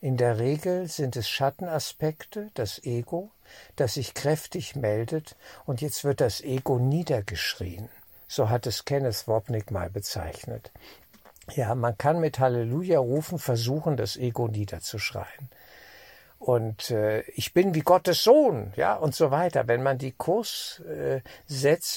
In 0.00 0.16
der 0.16 0.38
Regel 0.38 0.86
sind 0.86 1.16
es 1.16 1.28
Schattenaspekte, 1.28 2.52
das 2.54 2.84
Ego, 2.84 3.32
das 3.74 3.94
sich 3.94 4.14
kräftig 4.14 4.76
meldet, 4.76 5.34
und 5.66 5.80
jetzt 5.80 6.04
wird 6.04 6.20
das 6.20 6.40
Ego 6.40 6.78
niedergeschrien. 6.78 7.88
So 8.28 8.50
hat 8.50 8.66
es 8.66 8.84
Kenneth 8.84 9.26
Wopnick 9.26 9.70
mal 9.70 9.88
bezeichnet. 9.88 10.70
Ja, 11.54 11.74
man 11.74 11.96
kann 11.96 12.20
mit 12.20 12.38
Halleluja 12.38 12.98
rufen 12.98 13.38
versuchen, 13.38 13.96
das 13.96 14.18
Ego 14.18 14.48
niederzuschreien. 14.48 15.48
Und 16.38 16.90
äh, 16.90 17.22
ich 17.30 17.54
bin 17.54 17.74
wie 17.74 17.80
Gottes 17.80 18.22
Sohn, 18.22 18.72
ja, 18.76 18.94
und 18.94 19.14
so 19.14 19.30
weiter. 19.30 19.66
Wenn 19.66 19.82
man 19.82 19.96
die 19.96 20.12
Kurssätze 20.12 21.22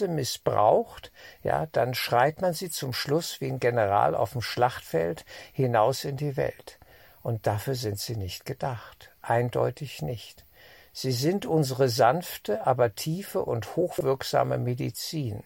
äh, 0.05 0.07
missbraucht, 0.07 1.11
ja, 1.43 1.67
dann 1.67 1.93
schreit 1.93 2.41
man 2.41 2.53
sie 2.53 2.69
zum 2.69 2.93
Schluss 2.93 3.41
wie 3.41 3.47
ein 3.47 3.59
General 3.59 4.15
auf 4.15 4.31
dem 4.31 4.41
Schlachtfeld 4.41 5.25
hinaus 5.51 6.05
in 6.05 6.15
die 6.15 6.38
Welt. 6.38 6.79
Und 7.21 7.45
dafür 7.45 7.75
sind 7.75 8.00
sie 8.00 8.15
nicht 8.15 8.45
gedacht. 8.45 9.11
Eindeutig 9.21 10.01
nicht. 10.01 10.45
Sie 10.93 11.11
sind 11.11 11.45
unsere 11.45 11.89
sanfte, 11.89 12.65
aber 12.65 12.95
tiefe 12.95 13.43
und 13.43 13.75
hochwirksame 13.75 14.57
Medizin 14.57 15.43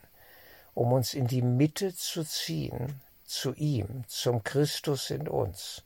um 0.75 0.93
uns 0.93 1.15
in 1.15 1.25
die 1.25 1.41
Mitte 1.41 1.95
zu 1.95 2.23
ziehen, 2.23 3.01
zu 3.23 3.53
ihm, 3.55 4.03
zum 4.07 4.43
Christus 4.43 5.09
in 5.09 5.27
uns. 5.27 5.83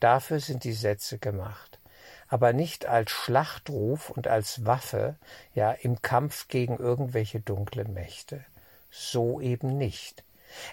Dafür 0.00 0.40
sind 0.40 0.64
die 0.64 0.72
Sätze 0.72 1.18
gemacht, 1.18 1.78
aber 2.26 2.52
nicht 2.52 2.86
als 2.86 3.12
Schlachtruf 3.12 4.10
und 4.10 4.26
als 4.26 4.66
Waffe, 4.66 5.16
ja 5.54 5.70
im 5.70 6.02
Kampf 6.02 6.48
gegen 6.48 6.78
irgendwelche 6.78 7.38
dunklen 7.38 7.92
Mächte. 7.92 8.44
So 8.90 9.40
eben 9.40 9.78
nicht. 9.78 10.24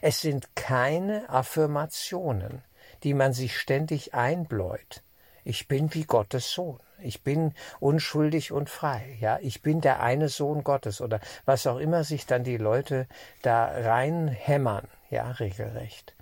Es 0.01 0.21
sind 0.21 0.55
keine 0.55 1.29
Affirmationen, 1.29 2.63
die 3.03 3.13
man 3.13 3.33
sich 3.33 3.57
ständig 3.57 4.13
einbläut. 4.13 5.03
Ich 5.49 5.67
bin 5.67 5.91
wie 5.95 6.03
Gottes 6.03 6.51
Sohn. 6.51 6.79
Ich 6.99 7.23
bin 7.23 7.55
unschuldig 7.79 8.51
und 8.51 8.69
frei. 8.69 9.17
Ja, 9.19 9.39
ich 9.41 9.63
bin 9.63 9.81
der 9.81 9.99
eine 9.99 10.29
Sohn 10.29 10.63
Gottes 10.63 11.01
oder 11.01 11.19
was 11.45 11.65
auch 11.65 11.79
immer 11.79 12.03
sich 12.03 12.27
dann 12.27 12.43
die 12.43 12.57
Leute 12.57 13.07
da 13.41 13.65
reinhämmern. 13.65 14.87
Ja, 15.09 15.31
regelrecht. 15.31 16.13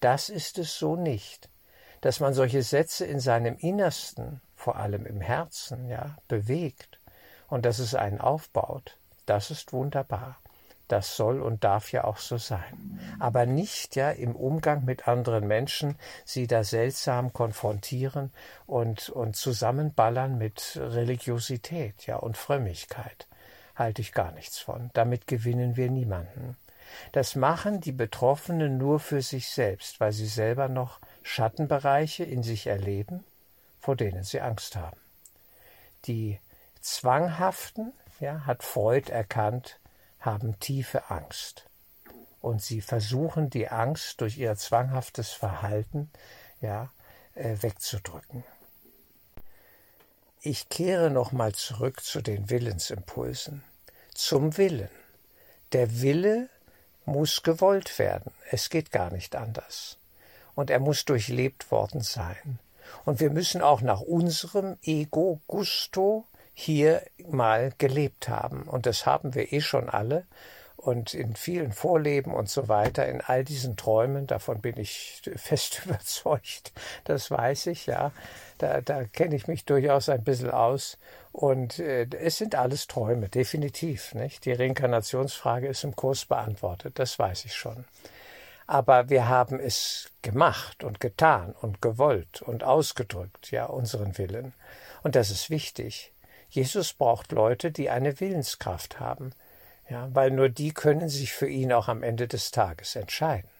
Das 0.00 0.28
ist 0.28 0.58
es 0.58 0.78
so 0.78 0.96
nicht. 0.96 1.48
Dass 2.02 2.20
man 2.20 2.34
solche 2.34 2.62
Sätze 2.62 3.06
in 3.06 3.20
seinem 3.20 3.56
Innersten, 3.56 4.42
vor 4.54 4.76
allem 4.76 5.06
im 5.06 5.22
Herzen, 5.22 5.88
ja, 5.88 6.18
bewegt 6.28 6.98
und 7.48 7.64
dass 7.64 7.78
es 7.78 7.94
einen 7.94 8.20
aufbaut, 8.20 8.98
das 9.24 9.50
ist 9.50 9.72
wunderbar. 9.72 10.36
Das 10.88 11.16
soll 11.16 11.40
und 11.40 11.64
darf 11.64 11.92
ja 11.92 12.04
auch 12.04 12.18
so 12.18 12.36
sein. 12.36 13.00
Aber 13.18 13.46
nicht 13.46 13.96
ja 13.96 14.10
im 14.10 14.36
Umgang 14.36 14.84
mit 14.84 15.08
anderen 15.08 15.46
Menschen 15.46 15.96
sie 16.24 16.46
da 16.46 16.62
seltsam 16.62 17.32
konfrontieren 17.32 18.30
und, 18.66 19.08
und 19.08 19.34
zusammenballern 19.34 20.36
mit 20.36 20.78
Religiosität, 20.80 22.06
ja, 22.06 22.16
und 22.16 22.36
Frömmigkeit. 22.36 23.26
Halte 23.74 24.02
ich 24.02 24.12
gar 24.12 24.32
nichts 24.32 24.58
von. 24.58 24.90
Damit 24.92 25.26
gewinnen 25.26 25.76
wir 25.76 25.90
niemanden. 25.90 26.56
Das 27.12 27.34
machen 27.34 27.80
die 27.80 27.92
Betroffenen 27.92 28.78
nur 28.78 29.00
für 29.00 29.22
sich 29.22 29.48
selbst, 29.48 30.00
weil 30.00 30.12
sie 30.12 30.26
selber 30.26 30.68
noch 30.68 31.00
Schattenbereiche 31.22 32.24
in 32.24 32.42
sich 32.42 32.66
erleben, 32.66 33.24
vor 33.80 33.96
denen 33.96 34.22
sie 34.22 34.40
Angst 34.40 34.76
haben. 34.76 35.00
Die 36.04 36.38
Zwanghaften, 36.80 37.92
ja, 38.20 38.44
hat 38.46 38.62
Freud 38.62 39.10
erkannt, 39.10 39.80
haben 40.24 40.58
tiefe 40.60 41.10
Angst. 41.10 41.66
Und 42.40 42.62
sie 42.62 42.80
versuchen 42.80 43.50
die 43.50 43.68
Angst 43.68 44.20
durch 44.20 44.38
ihr 44.38 44.56
zwanghaftes 44.56 45.32
Verhalten 45.32 46.10
ja, 46.60 46.92
äh, 47.34 47.56
wegzudrücken. 47.60 48.44
Ich 50.40 50.68
kehre 50.68 51.10
nochmal 51.10 51.54
zurück 51.54 52.02
zu 52.02 52.20
den 52.20 52.50
Willensimpulsen. 52.50 53.64
Zum 54.14 54.58
Willen. 54.58 54.90
Der 55.72 56.02
Wille 56.02 56.50
muss 57.06 57.42
gewollt 57.42 57.98
werden. 57.98 58.32
Es 58.50 58.68
geht 58.68 58.92
gar 58.92 59.10
nicht 59.10 59.36
anders. 59.36 59.98
Und 60.54 60.70
er 60.70 60.80
muss 60.80 61.04
durchlebt 61.04 61.70
worden 61.70 62.02
sein. 62.02 62.58
Und 63.04 63.20
wir 63.20 63.30
müssen 63.30 63.62
auch 63.62 63.80
nach 63.80 64.00
unserem 64.00 64.76
Ego 64.82 65.40
Gusto 65.46 66.26
hier 66.54 67.02
mal 67.28 67.72
gelebt 67.78 68.28
haben. 68.28 68.62
Und 68.62 68.86
das 68.86 69.06
haben 69.06 69.34
wir 69.34 69.52
eh 69.52 69.60
schon 69.60 69.90
alle. 69.90 70.24
Und 70.76 71.14
in 71.14 71.34
vielen 71.34 71.72
Vorleben 71.72 72.34
und 72.34 72.50
so 72.50 72.68
weiter, 72.68 73.08
in 73.08 73.22
all 73.22 73.42
diesen 73.42 73.76
Träumen, 73.76 74.26
davon 74.26 74.60
bin 74.60 74.78
ich 74.78 75.22
fest 75.36 75.82
überzeugt, 75.86 76.72
das 77.04 77.30
weiß 77.30 77.66
ich, 77.68 77.86
ja, 77.86 78.12
da, 78.58 78.80
da 78.80 79.04
kenne 79.04 79.34
ich 79.34 79.48
mich 79.48 79.64
durchaus 79.64 80.08
ein 80.08 80.22
bisschen 80.22 80.50
aus. 80.50 80.98
Und 81.32 81.78
äh, 81.78 82.06
es 82.20 82.36
sind 82.36 82.54
alles 82.54 82.86
Träume, 82.86 83.28
definitiv. 83.28 84.14
Nicht? 84.14 84.44
Die 84.44 84.52
Reinkarnationsfrage 84.52 85.68
ist 85.68 85.84
im 85.84 85.96
Kurs 85.96 86.26
beantwortet, 86.26 86.98
das 86.98 87.18
weiß 87.18 87.46
ich 87.46 87.54
schon. 87.54 87.84
Aber 88.66 89.10
wir 89.10 89.28
haben 89.28 89.58
es 89.60 90.10
gemacht 90.22 90.84
und 90.84 91.00
getan 91.00 91.54
und 91.60 91.82
gewollt 91.82 92.40
und 92.40 92.64
ausgedrückt, 92.64 93.50
ja, 93.50 93.66
unseren 93.66 94.16
Willen. 94.16 94.54
Und 95.02 95.16
das 95.16 95.30
ist 95.30 95.50
wichtig. 95.50 96.13
Jesus 96.54 96.92
braucht 96.92 97.32
Leute, 97.32 97.72
die 97.72 97.90
eine 97.90 98.20
Willenskraft 98.20 99.00
haben, 99.00 99.32
ja, 99.90 100.08
weil 100.14 100.30
nur 100.30 100.48
die 100.48 100.72
können 100.72 101.08
sich 101.08 101.32
für 101.32 101.48
ihn 101.48 101.72
auch 101.72 101.88
am 101.88 102.04
Ende 102.04 102.28
des 102.28 102.52
Tages 102.52 102.94
entscheiden 102.94 103.50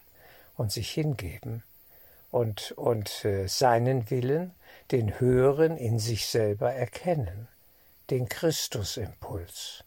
und 0.55 0.71
sich 0.71 0.91
hingeben 0.91 1.61
und, 2.31 2.71
und 2.71 3.25
äh, 3.25 3.47
seinen 3.47 4.09
Willen, 4.09 4.53
den 4.91 5.19
höheren 5.19 5.75
in 5.75 5.99
sich 5.99 6.27
selber 6.27 6.71
erkennen, 6.71 7.49
den 8.11 8.29
Christusimpuls, 8.29 9.83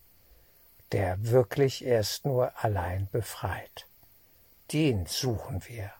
der 0.92 1.16
wirklich 1.30 1.86
erst 1.86 2.26
nur 2.26 2.62
allein 2.62 3.08
befreit. 3.10 3.86
Den 4.70 5.06
suchen 5.06 5.62
wir 5.66 5.92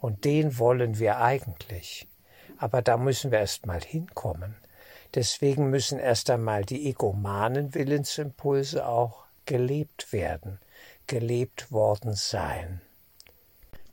und 0.00 0.24
den 0.24 0.58
wollen 0.58 0.98
wir 0.98 1.18
eigentlich. 1.18 2.08
Aber 2.56 2.82
da 2.82 2.96
müssen 2.96 3.30
wir 3.30 3.38
erst 3.38 3.64
mal 3.64 3.80
hinkommen. 3.80 4.56
Deswegen 5.14 5.70
müssen 5.70 5.98
erst 5.98 6.28
einmal 6.30 6.64
die 6.64 6.88
egomanen 6.88 7.74
Willensimpulse 7.74 8.86
auch 8.86 9.24
gelebt 9.46 10.12
werden, 10.12 10.58
gelebt 11.06 11.72
worden 11.72 12.14
sein, 12.14 12.82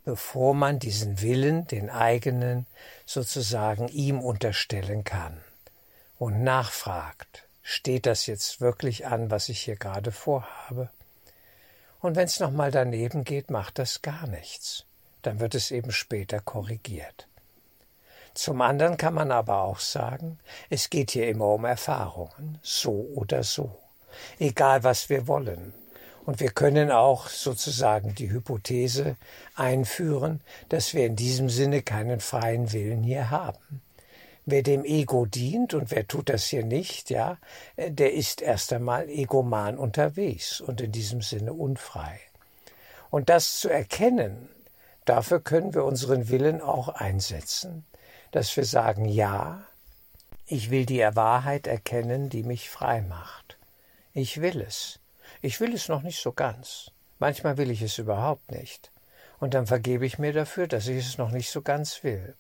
bevor 0.04 0.54
man 0.54 0.80
diesen 0.80 1.22
Willen, 1.22 1.66
den 1.68 1.90
eigenen, 1.90 2.66
sozusagen 3.06 3.88
ihm 3.88 4.20
unterstellen 4.20 5.04
kann 5.04 5.42
und 6.20 6.44
nachfragt, 6.44 7.48
steht 7.62 8.06
das 8.06 8.26
jetzt 8.26 8.62
wirklich 8.62 9.08
an, 9.08 9.32
was 9.32 9.50
ich 9.50 9.62
hier 9.62 9.78
gerade 9.78 10.12
vorhabe? 10.12 10.90
Und 12.02 12.16
wenn 12.16 12.26
es 12.26 12.40
nochmal 12.40 12.72
daneben 12.72 13.24
geht, 13.24 13.50
macht 13.50 13.80
das 13.80 14.02
gar 14.02 14.28
nichts. 14.28 14.86
Dann 15.24 15.40
wird 15.40 15.56
es 15.56 15.72
eben 15.72 15.92
später 15.92 16.40
korrigiert. 16.40 17.28
Zum 18.36 18.60
anderen 18.62 18.98
kann 18.98 19.14
man 19.14 19.32
aber 19.32 19.62
auch 19.62 19.80
sagen, 19.80 20.40
es 20.70 20.90
geht 20.90 21.12
hier 21.12 21.30
immer 21.30 21.54
um 21.54 21.64
Erfahrungen, 21.64 22.60
so 22.62 22.92
oder 23.16 23.44
so, 23.44 23.72
egal 24.40 24.84
was 24.84 25.10
wir 25.10 25.26
wollen. 25.26 25.74
Und 26.26 26.42
wir 26.42 26.50
können 26.50 26.92
auch 26.92 27.30
sozusagen 27.30 28.14
die 28.14 28.30
Hypothese 28.30 29.16
einführen, 29.56 30.42
dass 30.68 30.94
wir 30.94 31.06
in 31.06 31.16
diesem 31.16 31.50
Sinne 31.50 31.82
keinen 31.82 32.20
freien 32.20 32.74
Willen 32.74 33.04
hier 33.04 33.30
haben. 33.30 33.82
Wer 34.46 34.64
dem 34.64 34.84
Ego 34.84 35.26
dient 35.26 35.74
und 35.74 35.92
wer 35.92 36.06
tut 36.06 36.28
das 36.28 36.48
hier 36.48 36.66
nicht, 36.66 37.10
ja, 37.10 37.38
der 37.78 38.14
ist 38.14 38.42
erst 38.42 38.74
einmal 38.74 39.10
egoman 39.10 39.78
unterwegs 39.78 40.60
und 40.60 40.82
in 40.82 40.92
diesem 40.92 41.22
Sinne 41.22 41.54
unfrei. 41.54 42.20
Und 43.10 43.30
das 43.30 43.60
zu 43.60 43.70
erkennen, 43.70 44.50
dafür 45.06 45.40
können 45.40 45.74
wir 45.74 45.86
unseren 45.86 46.28
Willen 46.28 46.60
auch 46.60 46.90
einsetzen 46.90 47.86
dass 48.36 48.58
wir 48.58 48.66
sagen, 48.66 49.06
ja, 49.06 49.66
ich 50.46 50.70
will 50.70 50.86
die 50.86 51.00
Wahrheit 51.00 51.68
erkennen, 51.68 52.28
die 52.28 52.44
mich 52.44 52.70
frei 52.70 53.00
macht. 53.00 53.58
Ich 54.12 54.42
will 54.42 54.60
es. 54.60 55.00
Ich 55.42 55.62
will 55.62 55.74
es 55.74 55.88
noch 55.88 56.02
nicht 56.02 56.22
so 56.22 56.34
ganz. 56.34 56.92
Manchmal 57.18 57.56
will 57.56 57.72
ich 57.72 57.82
es 57.82 57.98
überhaupt 57.98 58.52
nicht. 58.52 58.92
Und 59.40 59.54
dann 59.54 59.68
vergebe 59.68 60.06
ich 60.06 60.20
mir 60.20 60.34
dafür, 60.34 60.68
dass 60.68 60.88
ich 60.88 60.98
es 60.98 61.18
noch 61.18 61.32
nicht 61.32 61.50
so 61.50 61.62
ganz 61.62 62.04
will. 62.04 62.36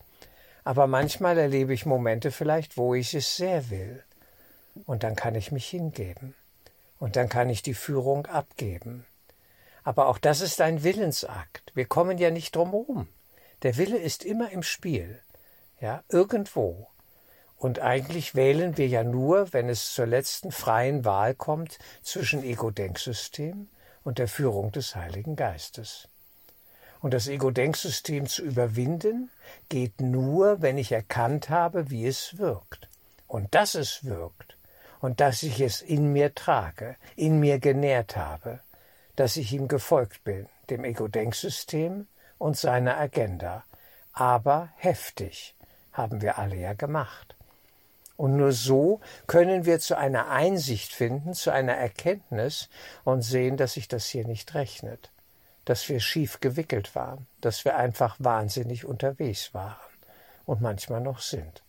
Aber 0.65 0.85
manchmal 0.85 1.37
erlebe 1.37 1.73
ich 1.73 1.85
Momente 1.85 2.29
vielleicht, 2.29 2.75
wo 2.75 2.93
ich 2.93 3.13
es 3.13 3.37
sehr 3.37 3.69
will. 3.69 4.03
Und 4.85 5.03
dann 5.03 5.15
kann 5.15 5.33
ich 5.33 5.53
mich 5.53 5.65
hingeben. 5.69 6.35
Und 6.99 7.15
dann 7.15 7.29
kann 7.29 7.49
ich 7.49 7.61
die 7.61 7.73
Führung 7.73 8.25
abgeben. 8.25 9.05
Aber 9.85 10.09
auch 10.09 10.17
das 10.17 10.41
ist 10.41 10.59
ein 10.59 10.83
Willensakt. 10.83 11.71
Wir 11.73 11.85
kommen 11.85 12.17
ja 12.17 12.31
nicht 12.31 12.53
drum 12.53 12.71
herum. 12.71 13.07
Der 13.61 13.77
Wille 13.77 13.97
ist 13.97 14.25
immer 14.25 14.51
im 14.51 14.61
Spiel 14.61 15.21
ja, 15.85 16.03
irgendwo. 16.09 16.87
Und 17.57 17.79
eigentlich 17.79 18.33
wählen 18.33 18.75
wir 18.75 18.87
ja 18.87 19.03
nur, 19.03 19.53
wenn 19.53 19.69
es 19.69 19.93
zur 19.93 20.07
letzten 20.07 20.51
freien 20.51 21.05
Wahl 21.05 21.35
kommt, 21.35 21.77
zwischen 22.01 22.43
Ego-Denksystem 22.43 23.69
und 24.03 24.17
der 24.17 24.27
Führung 24.27 24.71
des 24.71 24.95
Heiligen 24.95 25.35
Geistes. 25.35 26.07
Und 27.01 27.13
das 27.13 27.27
Ego-Denksystem 27.27 28.25
zu 28.25 28.41
überwinden, 28.41 29.29
geht 29.69 30.01
nur, 30.01 30.63
wenn 30.63 30.79
ich 30.79 30.91
erkannt 30.91 31.51
habe, 31.51 31.91
wie 31.91 32.07
es 32.07 32.39
wirkt. 32.39 32.89
Und 33.27 33.53
dass 33.53 33.75
es 33.75 34.03
wirkt. 34.03 34.57
Und 35.01 35.19
dass 35.19 35.43
ich 35.43 35.61
es 35.61 35.83
in 35.83 36.11
mir 36.13 36.33
trage, 36.33 36.95
in 37.15 37.39
mir 37.39 37.59
genährt 37.59 38.17
habe. 38.17 38.59
Dass 39.15 39.37
ich 39.37 39.53
ihm 39.53 39.67
gefolgt 39.67 40.23
bin, 40.23 40.49
dem 40.71 40.83
Ego-Denksystem 40.83 42.07
und 42.39 42.57
seiner 42.57 42.97
Agenda. 42.97 43.63
Aber 44.13 44.69
heftig 44.77 45.54
haben 45.95 46.21
wir 46.21 46.37
alle 46.37 46.55
ja 46.55 46.73
gemacht. 46.73 47.35
Und 48.17 48.37
nur 48.37 48.51
so 48.53 49.01
können 49.27 49.65
wir 49.65 49.79
zu 49.79 49.97
einer 49.97 50.29
Einsicht 50.29 50.93
finden, 50.93 51.33
zu 51.33 51.51
einer 51.51 51.73
Erkenntnis 51.73 52.69
und 53.03 53.21
sehen, 53.21 53.57
dass 53.57 53.73
sich 53.73 53.87
das 53.87 54.05
hier 54.05 54.25
nicht 54.25 54.55
rechnet, 54.55 55.11
dass 55.65 55.89
wir 55.89 55.99
schief 55.99 56.39
gewickelt 56.39 56.95
waren, 56.95 57.27
dass 57.41 57.65
wir 57.65 57.75
einfach 57.75 58.15
wahnsinnig 58.19 58.85
unterwegs 58.85 59.53
waren 59.53 59.75
und 60.45 60.61
manchmal 60.61 61.01
noch 61.01 61.19
sind. 61.19 61.63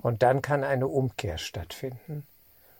Und 0.00 0.22
dann 0.22 0.42
kann 0.42 0.64
eine 0.64 0.86
Umkehr 0.86 1.38
stattfinden. 1.38 2.26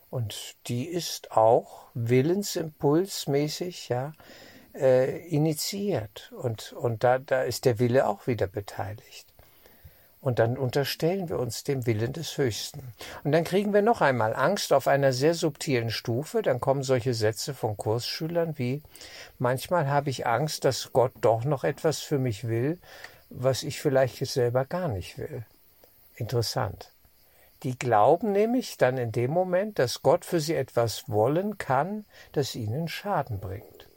Und 0.09 0.55
die 0.67 0.85
ist 0.85 1.31
auch 1.31 1.87
willensimpulsmäßig, 1.93 3.89
ja, 3.89 4.13
äh, 4.73 5.27
initiiert. 5.27 6.31
Und, 6.37 6.73
und 6.73 7.03
da, 7.03 7.19
da 7.19 7.43
ist 7.43 7.65
der 7.65 7.79
Wille 7.79 8.07
auch 8.07 8.27
wieder 8.27 8.47
beteiligt. 8.47 9.34
Und 10.25 10.39
dann 10.39 10.57
unterstellen 10.57 11.29
wir 11.29 11.37
uns 11.37 11.63
dem 11.63 11.85
Willen 11.85 12.11
des 12.11 12.39
Höchsten. 12.39 12.81
Und 13.23 13.31
dann 13.31 13.43
kriegen 13.43 13.75
wir 13.75 13.83
noch 13.83 14.01
einmal 14.01 14.35
Angst 14.35 14.73
auf 14.73 14.87
einer 14.87 15.13
sehr 15.13 15.35
subtilen 15.35 15.91
Stufe. 15.91 16.41
Dann 16.41 16.59
kommen 16.59 16.81
solche 16.81 17.13
Sätze 17.13 17.53
von 17.53 17.77
Kursschülern 17.77 18.57
wie 18.57 18.81
manchmal 19.37 19.87
habe 19.87 20.09
ich 20.09 20.25
Angst, 20.25 20.65
dass 20.65 20.91
Gott 20.93 21.11
doch 21.21 21.43
noch 21.43 21.63
etwas 21.63 21.99
für 21.99 22.17
mich 22.17 22.47
will, 22.47 22.79
was 23.29 23.61
ich 23.61 23.79
vielleicht 23.79 24.17
selber 24.25 24.65
gar 24.65 24.87
nicht 24.87 25.19
will. 25.19 25.45
Interessant. 26.15 26.91
Die 27.61 27.77
glauben 27.77 28.31
nämlich 28.31 28.77
dann 28.77 28.97
in 28.97 29.11
dem 29.11 29.29
Moment, 29.29 29.77
dass 29.77 30.01
Gott 30.01 30.25
für 30.25 30.39
sie 30.39 30.55
etwas 30.55 31.07
wollen 31.07 31.59
kann, 31.59 32.03
das 32.31 32.55
ihnen 32.55 32.87
Schaden 32.87 33.39
bringt 33.39 33.87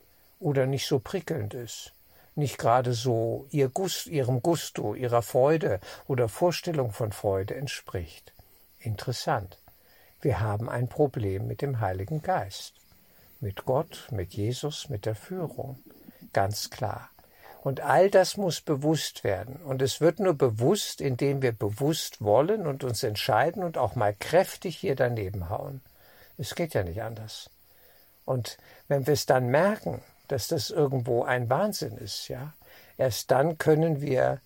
oder 0.41 0.67
nicht 0.67 0.87
so 0.87 0.99
prickelnd 0.99 1.55
ist 1.55 1.95
nicht 2.39 2.59
gerade 2.59 2.95
so 2.95 3.47
ihr 3.51 3.69
Gust, 3.69 4.07
ihrem 4.07 4.41
Gusto, 4.43 4.95
ihrer 4.95 5.23
Freude 5.23 5.81
oder 6.07 6.29
Vorstellung 6.29 6.93
von 6.93 7.13
Freude 7.13 7.55
entspricht. 7.55 8.33
Interessant. 8.81 9.59
Wir 10.21 10.41
haben 10.41 10.69
ein 10.69 10.89
Problem 10.89 11.47
mit 11.47 11.63
dem 11.63 11.81
Heiligen 11.81 12.23
Geist, 12.23 12.75
mit 13.41 13.65
Gott, 13.65 14.09
mit 14.11 14.35
Jesus, 14.35 14.89
mit 14.89 15.07
der 15.07 15.15
Führung. 15.15 15.79
Ganz 16.33 16.71
klar. 16.71 17.11
Und 17.63 17.81
all 17.81 18.11
das 18.11 18.37
muss 18.37 18.61
bewusst 18.61 19.25
werden. 19.25 19.57
Und 19.57 19.83
es 19.83 20.01
wird 20.01 20.21
nur 20.21 20.35
bewusst, 20.35 21.01
indem 21.01 21.43
wir 21.43 21.53
bewusst 21.53 22.23
wollen 22.23 22.67
und 22.67 22.85
uns 22.85 23.03
entscheiden 23.03 23.63
und 23.63 23.77
auch 23.77 23.95
mal 23.95 24.15
kräftig 24.15 24.77
hier 24.77 24.97
daneben 24.97 25.51
hauen. 25.51 25.81
Es 26.37 26.55
geht 26.55 26.75
ja 26.75 26.85
nicht 26.85 27.03
anders. 27.03 27.51
Und 28.25 28.59
wenn 28.87 29.07
wir 29.07 29.15
es 29.15 29.27
dann 29.27 29.49
merken, 29.49 30.01
dass 30.29 30.49
das 30.49 30.71
irgendwo 30.71 31.25
ein 31.25 31.51
Wahnsinn 31.51 31.97
ist, 31.97 32.29
ja. 32.29 32.53
Erst 32.97 33.31
dann 33.31 33.59
können 33.59 34.01
wir 34.01 34.41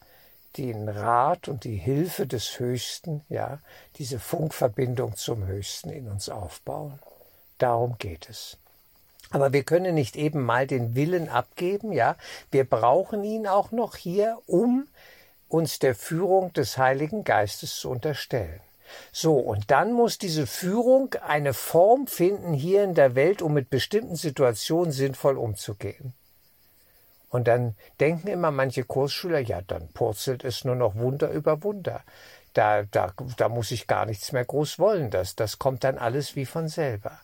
den 0.56 0.88
Rat 0.88 1.48
und 1.48 1.64
die 1.64 1.76
Hilfe 1.76 2.26
des 2.26 2.58
Höchsten, 2.58 3.22
ja, 3.28 3.60
diese 3.96 4.18
Funkverbindung 4.18 5.16
zum 5.16 5.46
Höchsten 5.46 5.90
in 5.90 6.08
uns 6.08 6.28
aufbauen. 6.28 6.98
Darum 7.58 7.96
geht 7.98 8.28
es. 8.28 8.58
Aber 9.30 9.52
wir 9.52 9.64
können 9.64 9.94
nicht 9.94 10.16
eben 10.16 10.42
mal 10.42 10.66
den 10.66 10.94
Willen 10.94 11.28
abgeben, 11.28 11.92
ja. 11.92 12.16
Wir 12.50 12.68
brauchen 12.68 13.24
ihn 13.24 13.46
auch 13.46 13.72
noch 13.72 13.96
hier, 13.96 14.38
um 14.46 14.86
uns 15.48 15.78
der 15.78 15.94
Führung 15.94 16.52
des 16.52 16.76
Heiligen 16.76 17.24
Geistes 17.24 17.76
zu 17.76 17.90
unterstellen. 17.90 18.60
So, 19.12 19.36
und 19.36 19.70
dann 19.70 19.92
muss 19.92 20.18
diese 20.18 20.46
Führung 20.46 21.14
eine 21.26 21.54
Form 21.54 22.06
finden 22.06 22.54
hier 22.54 22.84
in 22.84 22.94
der 22.94 23.14
Welt, 23.14 23.42
um 23.42 23.52
mit 23.52 23.70
bestimmten 23.70 24.16
Situationen 24.16 24.92
sinnvoll 24.92 25.36
umzugehen. 25.36 26.14
Und 27.28 27.48
dann 27.48 27.74
denken 27.98 28.28
immer 28.28 28.50
manche 28.50 28.84
Kursschüler, 28.84 29.38
ja, 29.38 29.62
dann 29.62 29.88
purzelt 29.88 30.44
es 30.44 30.64
nur 30.64 30.76
noch 30.76 30.96
Wunder 30.96 31.30
über 31.30 31.62
Wunder. 31.62 32.02
Da, 32.52 32.82
da, 32.82 33.12
da 33.38 33.48
muss 33.48 33.70
ich 33.70 33.86
gar 33.86 34.04
nichts 34.04 34.32
mehr 34.32 34.44
groß 34.44 34.78
wollen. 34.78 35.10
Das, 35.10 35.34
das 35.34 35.58
kommt 35.58 35.84
dann 35.84 35.96
alles 35.96 36.36
wie 36.36 36.44
von 36.44 36.68
selber. 36.68 37.18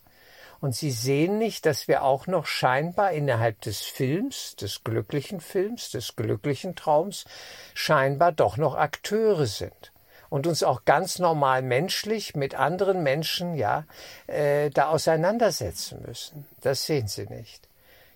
Und 0.60 0.74
sie 0.74 0.90
sehen 0.90 1.38
nicht, 1.38 1.66
dass 1.66 1.88
wir 1.88 2.02
auch 2.02 2.26
noch 2.26 2.46
scheinbar 2.46 3.12
innerhalb 3.12 3.60
des 3.60 3.82
Films, 3.82 4.56
des 4.56 4.82
glücklichen 4.82 5.40
Films, 5.40 5.90
des 5.90 6.16
glücklichen 6.16 6.74
Traums, 6.74 7.26
scheinbar 7.74 8.32
doch 8.32 8.56
noch 8.56 8.74
Akteure 8.76 9.46
sind 9.46 9.92
und 10.30 10.46
uns 10.46 10.62
auch 10.62 10.84
ganz 10.84 11.18
normal 11.18 11.62
menschlich 11.62 12.34
mit 12.34 12.54
anderen 12.54 13.02
Menschen 13.02 13.54
ja 13.54 13.84
äh, 14.26 14.70
da 14.70 14.88
auseinandersetzen 14.88 16.02
müssen. 16.06 16.46
Das 16.60 16.86
sehen 16.86 17.08
sie 17.08 17.26
nicht. 17.26 17.68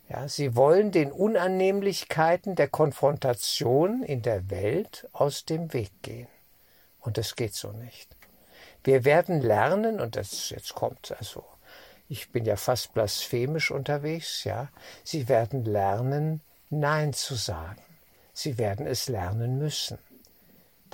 Ja, 0.08 0.28
sie 0.28 0.56
wollen 0.56 0.90
den 0.90 1.10
Unannehmlichkeiten 1.10 2.54
der 2.54 2.68
Konfrontation 2.68 4.02
in 4.02 4.20
der 4.22 4.50
Welt 4.50 5.08
aus 5.12 5.44
dem 5.44 5.72
Weg 5.72 5.90
gehen. 6.02 6.28
Und 7.00 7.18
das 7.18 7.34
geht 7.34 7.54
so 7.54 7.72
nicht. 7.72 8.08
Wir 8.84 9.04
werden 9.04 9.40
lernen, 9.40 10.00
und 10.00 10.16
das 10.16 10.50
jetzt 10.50 10.74
kommt, 10.74 11.14
also 11.16 11.44
ich 12.08 12.30
bin 12.30 12.44
ja 12.44 12.56
fast 12.56 12.92
blasphemisch 12.92 13.70
unterwegs, 13.70 14.44
ja, 14.44 14.68
sie 15.02 15.28
werden 15.28 15.64
lernen, 15.64 16.42
Nein 16.68 17.12
zu 17.12 17.34
sagen. 17.34 17.82
Sie 18.34 18.58
werden 18.58 18.86
es 18.86 19.08
lernen 19.08 19.58
müssen 19.58 19.98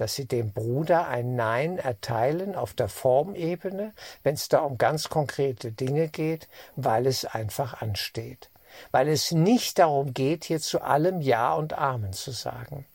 dass 0.01 0.15
sie 0.15 0.27
dem 0.27 0.53
Bruder 0.53 1.09
ein 1.09 1.37
Nein 1.37 1.79
erteilen 1.79 2.55
auf 2.55 2.73
der 2.73 2.89
Formebene, 2.89 3.93
wenn 4.23 4.35
es 4.35 4.49
da 4.49 4.61
um 4.61 4.79
ganz 4.79 5.09
konkrete 5.09 5.73
Dinge 5.73 6.09
geht, 6.09 6.49
weil 6.77 7.07
es 7.07 7.25
einfach 7.25 7.83
ansteht. 7.83 8.49
Weil 8.93 9.09
es 9.09 9.33
nicht 9.33 9.79
darum 9.79 10.15
geht, 10.15 10.45
hier 10.45 10.61
zu 10.61 10.83
allem 10.83 11.21
Ja 11.21 11.55
und 11.55 11.73
Amen 11.73 12.13
zu 12.13 12.31
sagen 12.31 12.87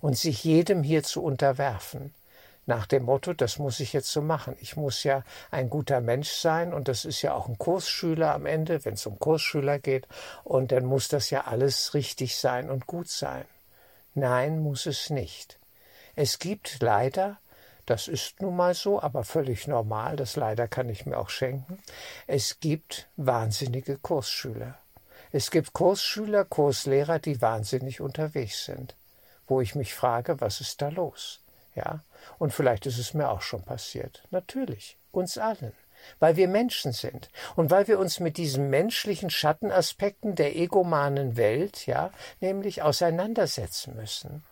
und 0.00 0.16
sich 0.16 0.42
jedem 0.44 0.82
hier 0.82 1.02
zu 1.02 1.22
unterwerfen. 1.22 2.12
Nach 2.66 2.86
dem 2.86 3.04
Motto, 3.04 3.32
das 3.32 3.58
muss 3.58 3.80
ich 3.80 3.94
jetzt 3.94 4.12
so 4.12 4.20
machen. 4.20 4.54
Ich 4.60 4.76
muss 4.76 5.02
ja 5.02 5.22
ein 5.50 5.70
guter 5.70 6.02
Mensch 6.02 6.28
sein 6.28 6.74
und 6.74 6.88
das 6.88 7.06
ist 7.06 7.22
ja 7.22 7.32
auch 7.32 7.48
ein 7.48 7.56
Kursschüler 7.56 8.34
am 8.34 8.44
Ende, 8.44 8.84
wenn 8.84 8.94
es 8.94 9.06
um 9.06 9.18
Kursschüler 9.18 9.78
geht, 9.78 10.06
und 10.44 10.70
dann 10.70 10.84
muss 10.84 11.08
das 11.08 11.30
ja 11.30 11.46
alles 11.46 11.94
richtig 11.94 12.36
sein 12.36 12.68
und 12.68 12.86
gut 12.86 13.08
sein. 13.08 13.46
Nein, 14.14 14.58
muss 14.58 14.84
es 14.84 15.08
nicht. 15.08 15.58
Es 16.20 16.40
gibt 16.40 16.78
leider, 16.80 17.38
das 17.86 18.08
ist 18.08 18.42
nun 18.42 18.56
mal 18.56 18.74
so, 18.74 19.00
aber 19.00 19.22
völlig 19.22 19.68
normal, 19.68 20.16
das 20.16 20.34
leider 20.34 20.66
kann 20.66 20.88
ich 20.88 21.06
mir 21.06 21.16
auch 21.16 21.28
schenken, 21.28 21.78
es 22.26 22.58
gibt 22.58 23.08
wahnsinnige 23.16 23.98
Kursschüler. 23.98 24.76
Es 25.30 25.52
gibt 25.52 25.74
Kursschüler, 25.74 26.44
Kurslehrer, 26.44 27.20
die 27.20 27.40
wahnsinnig 27.40 28.00
unterwegs 28.00 28.64
sind, 28.64 28.96
wo 29.46 29.60
ich 29.60 29.76
mich 29.76 29.94
frage, 29.94 30.40
was 30.40 30.60
ist 30.60 30.82
da 30.82 30.88
los? 30.88 31.40
Ja, 31.76 32.02
und 32.40 32.52
vielleicht 32.52 32.86
ist 32.86 32.98
es 32.98 33.14
mir 33.14 33.30
auch 33.30 33.42
schon 33.42 33.62
passiert. 33.62 34.24
Natürlich, 34.32 34.98
uns 35.12 35.38
allen 35.38 35.72
weil 36.20 36.36
wir 36.36 36.46
Menschen 36.46 36.92
sind 36.92 37.28
und 37.56 37.70
weil 37.70 37.88
wir 37.88 37.98
uns 37.98 38.20
mit 38.20 38.36
diesen 38.36 38.70
menschlichen 38.70 39.30
Schattenaspekten 39.30 40.36
der 40.36 40.56
egomanen 40.56 41.36
Welt, 41.36 41.86
ja, 41.86 42.12
nämlich 42.40 42.82
auseinandersetzen 42.82 43.96
müssen. 43.96 44.44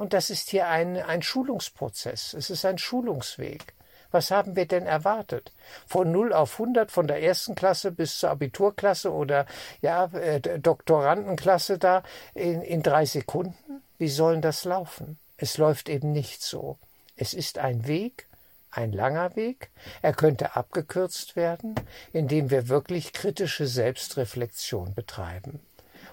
Und 0.00 0.14
das 0.14 0.30
ist 0.30 0.48
hier 0.48 0.66
ein, 0.66 0.96
ein 0.96 1.20
Schulungsprozess. 1.20 2.32
Es 2.32 2.48
ist 2.48 2.64
ein 2.64 2.78
Schulungsweg. 2.78 3.74
Was 4.10 4.30
haben 4.30 4.56
wir 4.56 4.64
denn 4.64 4.86
erwartet? 4.86 5.52
Von 5.86 6.10
0 6.10 6.32
auf 6.32 6.58
100, 6.58 6.90
von 6.90 7.06
der 7.06 7.22
ersten 7.22 7.54
Klasse 7.54 7.92
bis 7.92 8.18
zur 8.18 8.30
Abiturklasse 8.30 9.12
oder 9.12 9.44
ja, 9.82 10.06
äh, 10.14 10.40
Doktorandenklasse 10.58 11.76
da 11.76 12.02
in, 12.32 12.62
in 12.62 12.82
drei 12.82 13.04
Sekunden? 13.04 13.82
Wie 13.98 14.08
sollen 14.08 14.40
das 14.40 14.64
laufen? 14.64 15.18
Es 15.36 15.58
läuft 15.58 15.90
eben 15.90 16.12
nicht 16.12 16.42
so. 16.42 16.78
Es 17.16 17.34
ist 17.34 17.58
ein 17.58 17.86
Weg, 17.86 18.26
ein 18.70 18.92
langer 18.92 19.36
Weg. 19.36 19.68
Er 20.00 20.14
könnte 20.14 20.56
abgekürzt 20.56 21.36
werden, 21.36 21.74
indem 22.14 22.48
wir 22.48 22.68
wirklich 22.68 23.12
kritische 23.12 23.66
Selbstreflexion 23.66 24.94
betreiben 24.94 25.60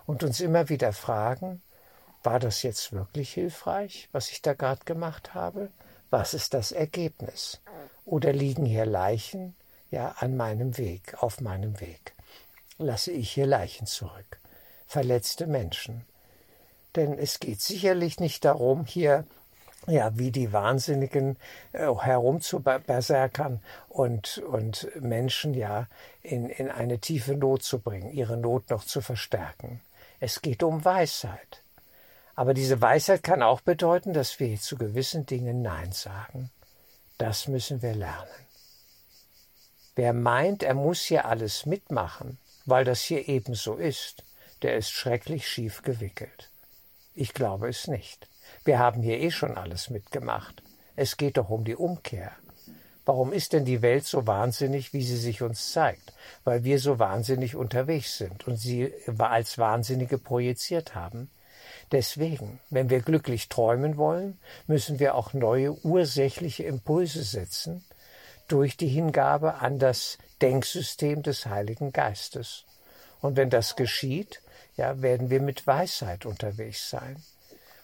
und 0.05 0.23
uns 0.23 0.41
immer 0.41 0.67
wieder 0.67 0.91
fragen, 0.91 1.61
war 2.23 2.39
das 2.39 2.63
jetzt 2.63 2.91
wirklich 2.93 3.33
hilfreich, 3.33 4.09
was 4.11 4.29
ich 4.31 4.41
da 4.41 4.53
gerade 4.53 4.83
gemacht 4.85 5.33
habe? 5.33 5.69
Was 6.09 6.33
ist 6.33 6.53
das 6.53 6.71
Ergebnis? 6.71 7.61
Oder 8.05 8.33
liegen 8.33 8.65
hier 8.65 8.85
Leichen 8.85 9.55
ja 9.91 10.15
an 10.19 10.37
meinem 10.37 10.77
Weg, 10.77 11.21
auf 11.21 11.41
meinem 11.41 11.79
Weg? 11.79 12.13
Lasse 12.77 13.11
ich 13.11 13.31
hier 13.31 13.45
Leichen 13.45 13.87
zurück? 13.87 14.39
Verletzte 14.87 15.47
Menschen. 15.47 16.05
Denn 16.95 17.17
es 17.17 17.39
geht 17.39 17.61
sicherlich 17.61 18.19
nicht 18.19 18.45
darum, 18.45 18.85
hier 18.85 19.25
ja, 19.87 20.17
wie 20.17 20.31
die 20.31 20.51
Wahnsinnigen 20.51 21.37
äh, 21.71 21.87
herumzuberserkern 21.87 23.61
und, 23.87 24.39
und 24.39 24.89
Menschen 24.99 25.53
ja 25.53 25.87
in, 26.21 26.49
in 26.49 26.69
eine 26.69 26.99
tiefe 26.99 27.35
Not 27.35 27.63
zu 27.63 27.79
bringen, 27.79 28.11
ihre 28.11 28.37
Not 28.37 28.69
noch 28.69 28.83
zu 28.83 29.01
verstärken. 29.01 29.81
Es 30.19 30.41
geht 30.41 30.63
um 30.63 30.83
Weisheit. 30.83 31.63
Aber 32.37 32.53
diese 32.53 32.79
Weisheit 32.79 33.23
kann 33.23 33.41
auch 33.41 33.61
bedeuten, 33.61 34.13
dass 34.13 34.39
wir 34.39 34.47
zu 34.59 34.77
gewissen 34.77 35.25
Dingen 35.25 35.63
Nein 35.63 35.91
sagen. 35.91 36.51
Das 37.17 37.47
müssen 37.47 37.81
wir 37.81 37.95
lernen. 37.95 38.29
Wer 39.95 40.13
meint, 40.13 40.61
er 40.61 40.75
muss 40.75 41.01
hier 41.01 41.25
alles 41.25 41.65
mitmachen, 41.65 42.37
weil 42.65 42.85
das 42.85 43.01
hier 43.01 43.27
ebenso 43.27 43.73
ist, 43.73 44.23
der 44.61 44.77
ist 44.77 44.91
schrecklich 44.91 45.47
schief 45.47 45.81
gewickelt. 45.81 46.51
Ich 47.15 47.33
glaube 47.33 47.69
es 47.69 47.87
nicht. 47.87 48.27
Wir 48.63 48.77
haben 48.77 49.01
hier 49.01 49.19
eh 49.19 49.31
schon 49.31 49.57
alles 49.57 49.89
mitgemacht. 49.89 50.61
Es 50.95 51.17
geht 51.17 51.37
doch 51.37 51.49
um 51.49 51.65
die 51.65 51.75
Umkehr. 51.75 52.33
Warum 53.03 53.33
ist 53.33 53.53
denn 53.53 53.65
die 53.65 53.81
Welt 53.81 54.05
so 54.05 54.27
wahnsinnig, 54.27 54.93
wie 54.93 55.01
sie 55.01 55.17
sich 55.17 55.41
uns 55.41 55.71
zeigt? 55.71 56.13
Weil 56.43 56.63
wir 56.63 56.77
so 56.77 56.99
wahnsinnig 56.99 57.55
unterwegs 57.55 58.19
sind 58.19 58.47
und 58.47 58.57
sie 58.57 58.93
als 59.17 59.57
Wahnsinnige 59.57 60.19
projiziert 60.19 60.93
haben. 60.93 61.31
Deswegen, 61.91 62.59
wenn 62.69 62.89
wir 62.89 63.01
glücklich 63.01 63.47
träumen 63.47 63.97
wollen, 63.97 64.37
müssen 64.67 64.99
wir 64.99 65.15
auch 65.15 65.33
neue 65.33 65.73
ursächliche 65.85 66.63
Impulse 66.63 67.23
setzen 67.23 67.83
durch 68.47 68.77
die 68.77 68.87
Hingabe 68.87 69.55
an 69.55 69.79
das 69.79 70.17
Denksystem 70.41 71.23
des 71.23 71.45
Heiligen 71.45 71.91
Geistes. 71.91 72.65
Und 73.21 73.35
wenn 73.35 73.49
das 73.49 73.75
geschieht, 73.75 74.41
ja, 74.75 75.01
werden 75.01 75.29
wir 75.29 75.41
mit 75.41 75.65
Weisheit 75.65 76.25
unterwegs 76.25 76.89
sein 76.89 77.23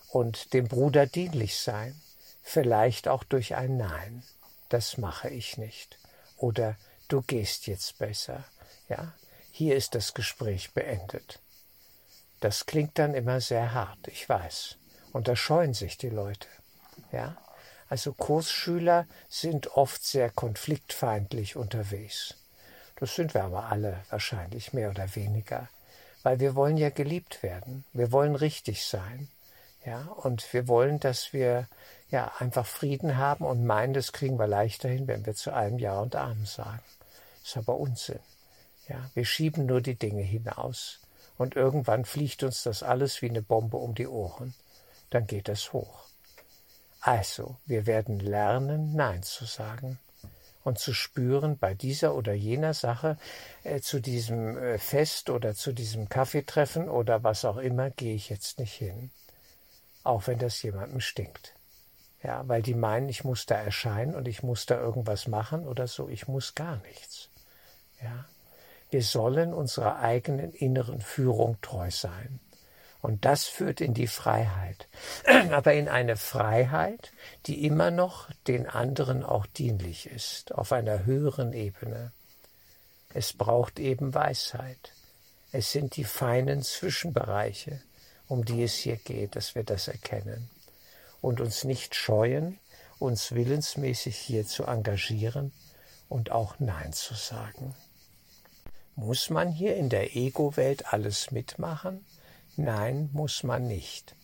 und 0.10 0.54
dem 0.54 0.68
Bruder 0.68 1.08
dienlich 1.08 1.58
sein, 1.58 2.00
vielleicht 2.44 3.08
auch 3.08 3.24
durch 3.24 3.56
ein 3.56 3.78
Nein. 3.78 4.24
Das 4.70 4.98
mache 4.98 5.30
ich 5.30 5.58
nicht. 5.58 5.98
Oder 6.38 6.76
du 7.08 7.22
gehst 7.22 7.68
jetzt 7.68 7.98
besser. 7.98 8.44
Ja, 8.90 9.14
hier 9.52 9.76
ist 9.76 9.96
das 9.96 10.14
Gespräch 10.14 10.72
beendet. 10.74 11.40
Das 12.44 12.66
klingt 12.66 13.00
dann 13.00 13.14
immer 13.14 13.40
sehr 13.40 13.74
hart, 13.74 14.06
ich 14.10 14.28
weiß. 14.28 14.76
Und 15.14 15.30
da 15.30 15.36
scheuen 15.38 15.74
sich 15.74 15.98
die 15.98 16.10
Leute. 16.10 16.50
Ja? 17.14 17.38
Also 17.88 18.12
Kursschüler 18.12 19.08
sind 19.30 19.78
oft 19.78 20.04
sehr 20.04 20.30
konfliktfeindlich 20.30 21.56
unterwegs. 21.56 22.36
Das 22.98 23.16
sind 23.16 23.34
wir 23.34 23.46
aber 23.46 23.68
alle 23.68 24.04
wahrscheinlich 24.10 24.74
mehr 24.74 24.90
oder 24.90 25.16
weniger. 25.16 25.70
Weil 26.22 26.42
wir 26.42 26.54
wollen 26.54 26.76
ja 26.76 26.90
geliebt 26.90 27.44
werden. 27.44 27.86
Wir 27.94 28.12
wollen 28.12 28.36
richtig 28.36 28.86
sein. 28.86 29.30
Ja, 29.86 30.02
und 30.02 30.52
wir 30.52 30.68
wollen, 30.68 31.00
dass 31.00 31.32
wir 31.32 31.70
ja 32.10 32.30
einfach 32.40 32.66
Frieden 32.66 33.16
haben 33.16 33.46
und 33.46 33.66
meinen, 33.66 33.94
das 33.94 34.12
kriegen 34.12 34.38
wir 34.38 34.48
leichter 34.48 34.90
hin, 34.90 35.08
wenn 35.08 35.26
wir 35.26 35.34
zu 35.34 35.54
allem 35.54 35.80
Ja 35.80 35.98
und 36.02 36.18
Amen 36.18 36.46
sagen. 36.46 36.84
Das 37.40 37.52
ist 37.52 37.58
aber 37.58 37.78
Unsinn. 37.78 38.20
Ja, 38.90 39.10
wir 39.14 39.24
schieben 39.24 39.66
nur 39.66 39.80
die 39.80 39.96
Dinge 39.96 40.24
hinaus 40.24 41.00
und 41.38 41.56
irgendwann 41.56 42.06
fliegt 42.06 42.44
uns 42.44 42.64
das 42.64 42.84
alles 42.84 43.22
wie 43.22 43.30
eine 43.30 43.42
Bombe 43.42 43.78
um 43.78 43.96
die 43.96 44.08
Ohren. 44.08 44.54
Dann 45.10 45.28
geht 45.28 45.50
es 45.50 45.74
hoch. 45.74 46.06
Also, 47.02 47.58
wir 47.66 47.86
werden 47.86 48.20
lernen, 48.20 48.96
Nein 48.96 49.24
zu 49.24 49.46
sagen. 49.46 50.00
und 50.64 50.80
zu 50.80 50.94
spüren, 50.94 51.58
bei 51.58 51.74
dieser 51.74 52.16
oder 52.16 52.34
jener 52.34 52.74
Sache, 52.74 53.18
äh, 53.64 53.82
zu 53.82 54.00
diesem 54.00 54.58
äh, 54.58 54.78
Fest 54.78 55.30
oder 55.30 55.54
zu 55.56 55.74
diesem 55.74 56.08
Kaffeetreffen 56.08 56.90
oder 56.90 57.24
was 57.24 57.44
auch 57.46 57.58
immer, 57.58 57.90
gehe 57.90 58.16
ich 58.16 58.30
jetzt 58.30 58.60
nicht 58.60 58.74
hin. 58.74 59.12
Auch 60.04 60.28
wenn 60.28 60.40
das 60.40 60.62
jemandem 60.62 61.02
stinkt. 61.02 61.54
Ja, 62.24 62.48
weil 62.48 62.62
die 62.62 62.74
meinen, 62.74 63.10
ich 63.10 63.26
muss 63.26 63.46
da 63.46 63.56
erscheinen 63.56 64.16
und 64.16 64.28
ich 64.28 64.44
muss 64.44 64.66
da 64.66 64.80
irgendwas 64.80 65.28
machen 65.28 65.68
oder 65.68 65.88
so. 65.88 66.08
Ich 66.08 66.28
muss 66.30 66.56
gar 66.56 66.78
nichts. 66.78 67.30
Ja. 68.02 68.26
Wir 68.94 69.02
sollen 69.02 69.56
unserer 69.56 70.02
eigenen 70.02 70.54
inneren 70.54 71.02
Führung 71.02 71.58
treu 71.64 71.90
sein. 71.90 72.40
Und 73.02 73.26
das 73.26 73.46
führt 73.46 73.82
in 73.82 73.96
die 73.96 74.06
Freiheit. 74.06 74.88
Aber 75.52 75.74
in 75.74 75.90
eine 75.90 76.16
Freiheit, 76.16 77.12
die 77.48 77.66
immer 77.66 77.90
noch 77.90 78.30
den 78.46 78.70
anderen 78.70 79.24
auch 79.24 79.48
dienlich 79.48 80.06
ist, 80.06 80.54
auf 80.54 80.72
einer 80.72 81.06
höheren 81.06 81.54
Ebene. 81.54 82.12
Es 83.16 83.34
braucht 83.34 83.80
eben 83.80 84.14
Weisheit. 84.14 84.94
Es 85.52 85.72
sind 85.72 85.96
die 85.96 86.04
feinen 86.04 86.62
Zwischenbereiche, 86.62 87.82
um 88.28 88.46
die 88.46 88.62
es 88.62 88.76
hier 88.76 88.98
geht, 88.98 89.36
dass 89.36 89.56
wir 89.56 89.64
das 89.64 89.88
erkennen 89.88 90.52
und 91.20 91.42
uns 91.42 91.64
nicht 91.64 91.96
scheuen, 91.96 92.60
uns 93.00 93.32
willensmäßig 93.32 94.16
hier 94.16 94.46
zu 94.46 94.66
engagieren 94.66 95.52
und 96.10 96.30
auch 96.30 96.60
Nein 96.60 96.94
zu 96.94 97.16
sagen. 97.16 97.74
Muss 98.96 99.32
man 99.32 99.52
hier 99.52 99.76
in 99.76 99.90
der 99.90 100.16
Ego-Welt 100.16 100.94
alles 100.94 101.32
mitmachen? 101.32 102.06
Nein, 102.58 103.10
muss 103.12 103.42
man 103.42 103.68
nicht. 103.68 104.16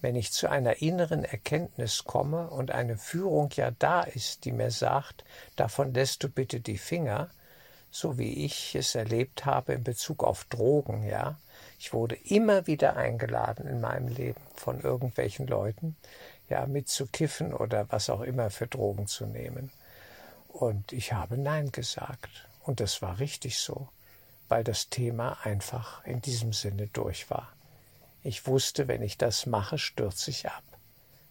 Wenn 0.00 0.16
ich 0.16 0.32
zu 0.32 0.48
einer 0.48 0.80
inneren 0.80 1.24
Erkenntnis 1.24 2.04
komme 2.04 2.48
und 2.48 2.70
eine 2.70 2.96
Führung 2.96 3.50
ja 3.54 3.70
da 3.70 4.00
ist, 4.00 4.46
die 4.46 4.52
mir 4.52 4.70
sagt, 4.70 5.24
davon 5.56 5.92
lässt 5.92 6.22
du 6.22 6.30
bitte 6.30 6.60
die 6.60 6.78
Finger, 6.78 7.28
so 7.90 8.16
wie 8.16 8.46
ich 8.46 8.74
es 8.74 8.94
erlebt 8.94 9.44
habe 9.44 9.74
in 9.74 9.84
Bezug 9.84 10.24
auf 10.24 10.44
Drogen, 10.44 11.02
ja. 11.02 11.38
Ich 11.78 11.92
wurde 11.92 12.14
immer 12.14 12.66
wieder 12.66 12.96
eingeladen 12.96 13.66
in 13.66 13.82
meinem 13.82 14.08
Leben 14.08 14.40
von 14.54 14.80
irgendwelchen 14.80 15.46
Leuten, 15.46 15.96
ja, 16.48 16.64
mitzukiffen 16.64 17.52
oder 17.52 17.86
was 17.90 18.08
auch 18.08 18.22
immer 18.22 18.48
für 18.48 18.66
Drogen 18.68 19.06
zu 19.06 19.26
nehmen. 19.26 19.70
Und 20.48 20.94
ich 20.94 21.12
habe 21.12 21.36
Nein 21.36 21.72
gesagt. 21.72 22.48
Und 22.62 22.80
das 22.80 23.02
war 23.02 23.18
richtig 23.18 23.58
so, 23.58 23.88
weil 24.48 24.64
das 24.64 24.88
Thema 24.88 25.38
einfach 25.44 26.04
in 26.04 26.20
diesem 26.20 26.52
Sinne 26.52 26.88
durch 26.88 27.30
war. 27.30 27.52
Ich 28.22 28.46
wusste, 28.46 28.88
wenn 28.88 29.02
ich 29.02 29.16
das 29.16 29.46
mache, 29.46 29.78
stürze 29.78 30.30
ich 30.30 30.48
ab. 30.48 30.62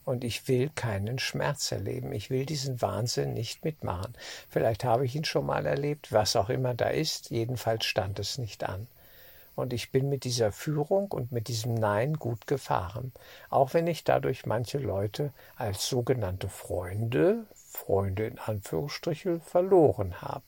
Und 0.06 0.24
ich 0.24 0.48
will 0.48 0.70
keinen 0.74 1.20
Schmerz 1.20 1.72
erleben. 1.72 2.14
Ich 2.14 2.30
will 2.30 2.46
diesen 2.46 2.82
Wahnsinn 2.82 3.34
nicht 3.34 3.66
mitmachen. 3.66 4.14
Vielleicht 4.48 4.86
habe 4.86 5.06
ich 5.06 5.14
ihn 5.16 5.26
schon 5.26 5.46
mal 5.46 5.66
erlebt, 5.66 6.14
was 6.14 6.38
auch 6.38 6.50
immer 6.50 6.74
da 6.74 6.88
ist. 6.88 7.30
Jedenfalls 7.30 7.86
stand 7.86 8.18
es 8.18 8.38
nicht 8.38 8.64
an. 8.64 8.88
Und 9.54 9.74
ich 9.74 9.92
bin 9.92 10.08
mit 10.08 10.24
dieser 10.24 10.54
Führung 10.54 11.12
und 11.12 11.34
mit 11.34 11.50
diesem 11.50 11.74
Nein 11.74 12.14
gut 12.14 12.48
gefahren. 12.48 13.12
Auch 13.50 13.74
wenn 13.74 13.88
ich 13.88 14.06
dadurch 14.06 14.46
manche 14.46 14.78
Leute 14.78 15.34
als 15.58 15.90
sogenannte 15.90 16.48
Freunde, 16.48 17.46
Freunde 17.54 18.28
in 18.28 18.40
Anführungsstrichen, 18.40 19.42
verloren 19.42 20.22
habe. 20.22 20.46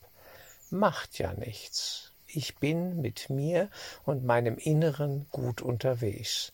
Macht 0.70 1.18
ja 1.18 1.34
nichts 1.34 2.09
ich 2.32 2.56
bin 2.56 3.00
mit 3.00 3.30
mir 3.30 3.68
und 4.04 4.24
meinem 4.24 4.56
Inneren 4.58 5.26
gut 5.30 5.62
unterwegs. 5.62 6.52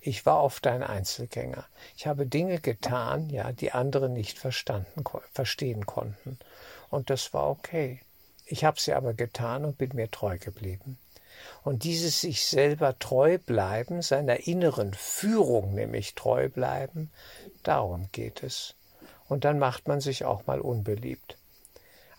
Ich 0.00 0.24
war 0.24 0.42
oft 0.42 0.66
ein 0.66 0.82
Einzelgänger. 0.82 1.66
Ich 1.96 2.06
habe 2.06 2.26
Dinge 2.26 2.58
getan, 2.58 3.28
ja, 3.28 3.52
die 3.52 3.72
andere 3.72 4.08
nicht 4.08 4.38
verstanden, 4.38 5.04
verstehen 5.32 5.84
konnten. 5.84 6.38
Und 6.88 7.10
das 7.10 7.34
war 7.34 7.50
okay. 7.50 8.00
Ich 8.46 8.64
habe 8.64 8.80
sie 8.80 8.94
aber 8.94 9.12
getan 9.12 9.64
und 9.64 9.76
bin 9.76 9.90
mir 9.94 10.10
treu 10.10 10.38
geblieben. 10.38 10.98
Und 11.62 11.84
dieses 11.84 12.22
sich 12.22 12.46
selber 12.46 12.98
treu 12.98 13.38
bleiben, 13.38 14.02
seiner 14.02 14.46
inneren 14.46 14.94
Führung 14.94 15.74
nämlich 15.74 16.14
treu 16.14 16.48
bleiben, 16.48 17.10
darum 17.62 18.08
geht 18.12 18.42
es. 18.42 18.74
Und 19.28 19.44
dann 19.44 19.58
macht 19.58 19.86
man 19.86 20.00
sich 20.00 20.24
auch 20.24 20.46
mal 20.46 20.60
unbeliebt. 20.60 21.36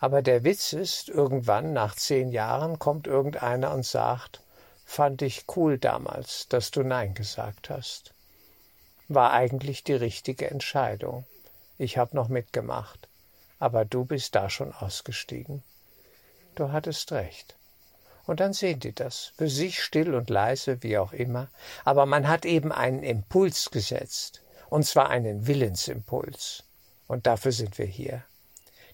Aber 0.01 0.23
der 0.23 0.43
Witz 0.43 0.73
ist, 0.73 1.09
irgendwann 1.09 1.73
nach 1.73 1.95
zehn 1.95 2.31
Jahren 2.31 2.79
kommt 2.79 3.05
irgendeiner 3.05 3.71
und 3.71 3.85
sagt, 3.85 4.41
fand 4.83 5.21
ich 5.21 5.45
cool 5.55 5.77
damals, 5.77 6.47
dass 6.49 6.71
du 6.71 6.81
Nein 6.81 7.13
gesagt 7.13 7.69
hast. 7.69 8.11
War 9.09 9.31
eigentlich 9.31 9.83
die 9.83 9.93
richtige 9.93 10.49
Entscheidung. 10.49 11.25
Ich 11.77 11.99
hab 11.99 12.15
noch 12.15 12.29
mitgemacht. 12.29 13.07
Aber 13.59 13.85
du 13.85 14.03
bist 14.03 14.33
da 14.33 14.49
schon 14.49 14.73
ausgestiegen. 14.73 15.61
Du 16.55 16.71
hattest 16.71 17.11
recht. 17.11 17.55
Und 18.25 18.39
dann 18.39 18.53
sehen 18.53 18.79
die 18.79 18.95
das, 18.95 19.33
für 19.37 19.49
sich 19.49 19.83
still 19.83 20.15
und 20.15 20.31
leise, 20.31 20.81
wie 20.81 20.97
auch 20.97 21.13
immer. 21.13 21.47
Aber 21.85 22.07
man 22.07 22.27
hat 22.27 22.45
eben 22.45 22.71
einen 22.71 23.03
Impuls 23.03 23.69
gesetzt. 23.69 24.41
Und 24.67 24.83
zwar 24.83 25.11
einen 25.11 25.45
Willensimpuls. 25.45 26.63
Und 27.07 27.27
dafür 27.27 27.51
sind 27.51 27.77
wir 27.77 27.85
hier. 27.85 28.23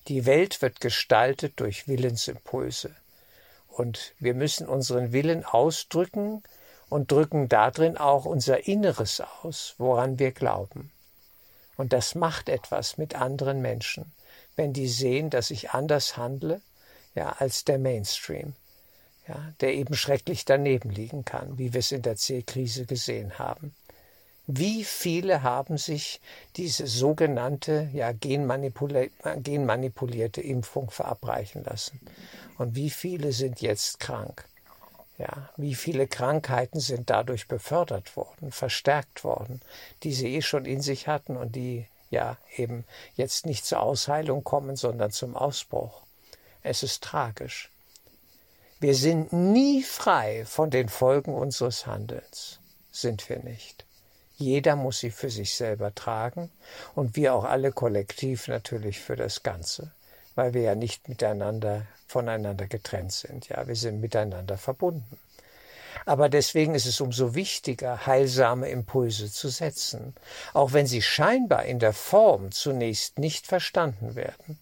Die 0.07 0.25
Welt 0.25 0.61
wird 0.61 0.79
gestaltet 0.79 1.59
durch 1.59 1.87
Willensimpulse. 1.87 2.95
Und 3.67 4.13
wir 4.19 4.33
müssen 4.33 4.67
unseren 4.67 5.11
Willen 5.11 5.43
ausdrücken 5.43 6.43
und 6.89 7.11
drücken 7.11 7.49
darin 7.49 7.97
auch 7.97 8.25
unser 8.25 8.67
Inneres 8.67 9.21
aus, 9.41 9.75
woran 9.77 10.17
wir 10.17 10.31
glauben. 10.31 10.91
Und 11.75 11.91
das 11.91 12.15
macht 12.15 12.47
etwas 12.47 12.97
mit 12.97 13.15
anderen 13.15 13.61
Menschen, 13.61 14.13
wenn 14.55 14.73
die 14.73 14.87
sehen, 14.87 15.29
dass 15.29 15.51
ich 15.51 15.71
anders 15.71 16.15
handle, 16.15 16.61
ja, 17.13 17.35
als 17.37 17.65
der 17.65 17.77
Mainstream, 17.77 18.55
ja, 19.27 19.53
der 19.59 19.73
eben 19.73 19.93
schrecklich 19.93 20.45
daneben 20.45 20.89
liegen 20.89 21.25
kann, 21.25 21.57
wie 21.57 21.73
wir 21.73 21.79
es 21.79 21.91
in 21.91 22.01
der 22.01 22.15
C-Krise 22.15 22.85
gesehen 22.85 23.37
haben. 23.37 23.75
Wie 24.49 24.85
viele 24.85 25.43
haben 25.43 25.77
sich 25.77 26.21
diese 26.55 26.87
sogenannte 26.87 27.89
ja, 27.91 28.13
genmanipulierte 28.13 30.39
Impfung 30.39 30.89
verabreichen 30.89 31.65
lassen? 31.65 31.99
Und 32.57 32.75
wie 32.75 32.89
viele 32.89 33.33
sind 33.33 33.61
jetzt 33.61 33.99
krank? 33.99 34.45
Ja, 35.17 35.49
wie 35.57 35.75
viele 35.75 36.07
Krankheiten 36.07 36.79
sind 36.79 37.09
dadurch 37.09 37.49
befördert 37.49 38.15
worden, 38.15 38.51
verstärkt 38.51 39.25
worden, 39.25 39.61
die 40.03 40.13
sie 40.13 40.35
eh 40.35 40.41
schon 40.41 40.63
in 40.63 40.79
sich 40.81 41.07
hatten 41.07 41.35
und 41.35 41.53
die 41.55 41.85
ja 42.09 42.37
eben 42.55 42.85
jetzt 43.15 43.45
nicht 43.45 43.65
zur 43.65 43.81
Ausheilung 43.81 44.45
kommen, 44.45 44.77
sondern 44.77 45.11
zum 45.11 45.35
Ausbruch. 45.35 46.03
Es 46.63 46.83
ist 46.83 47.03
tragisch. 47.03 47.69
Wir 48.79 48.95
sind 48.95 49.33
nie 49.33 49.83
frei 49.83 50.45
von 50.45 50.69
den 50.69 50.87
Folgen 50.87 51.33
unseres 51.33 51.85
Handelns. 51.85 52.61
Sind 52.91 53.27
wir 53.27 53.39
nicht. 53.39 53.86
Jeder 54.39 54.75
muss 54.75 54.99
sie 54.99 55.09
für 55.09 55.31
sich 55.31 55.55
selber 55.55 55.95
tragen 55.95 56.51
und 56.93 57.15
wir 57.15 57.33
auch 57.33 57.43
alle 57.43 57.71
kollektiv 57.71 58.47
natürlich 58.47 58.99
für 58.99 59.15
das 59.15 59.41
Ganze, 59.41 59.91
weil 60.35 60.53
wir 60.53 60.61
ja 60.61 60.75
nicht 60.75 61.09
miteinander 61.09 61.87
voneinander 62.07 62.67
getrennt 62.67 63.11
sind. 63.11 63.49
Ja, 63.49 63.67
wir 63.67 63.75
sind 63.75 63.99
miteinander 63.99 64.59
verbunden. 64.59 65.17
Aber 66.05 66.29
deswegen 66.29 66.75
ist 66.75 66.85
es 66.85 67.01
umso 67.01 67.33
wichtiger, 67.33 68.05
heilsame 68.05 68.69
Impulse 68.69 69.31
zu 69.31 69.49
setzen, 69.49 70.13
auch 70.53 70.71
wenn 70.71 70.85
sie 70.85 71.01
scheinbar 71.01 71.65
in 71.65 71.79
der 71.79 71.93
Form 71.93 72.51
zunächst 72.51 73.17
nicht 73.17 73.47
verstanden 73.47 74.15
werden. 74.15 74.59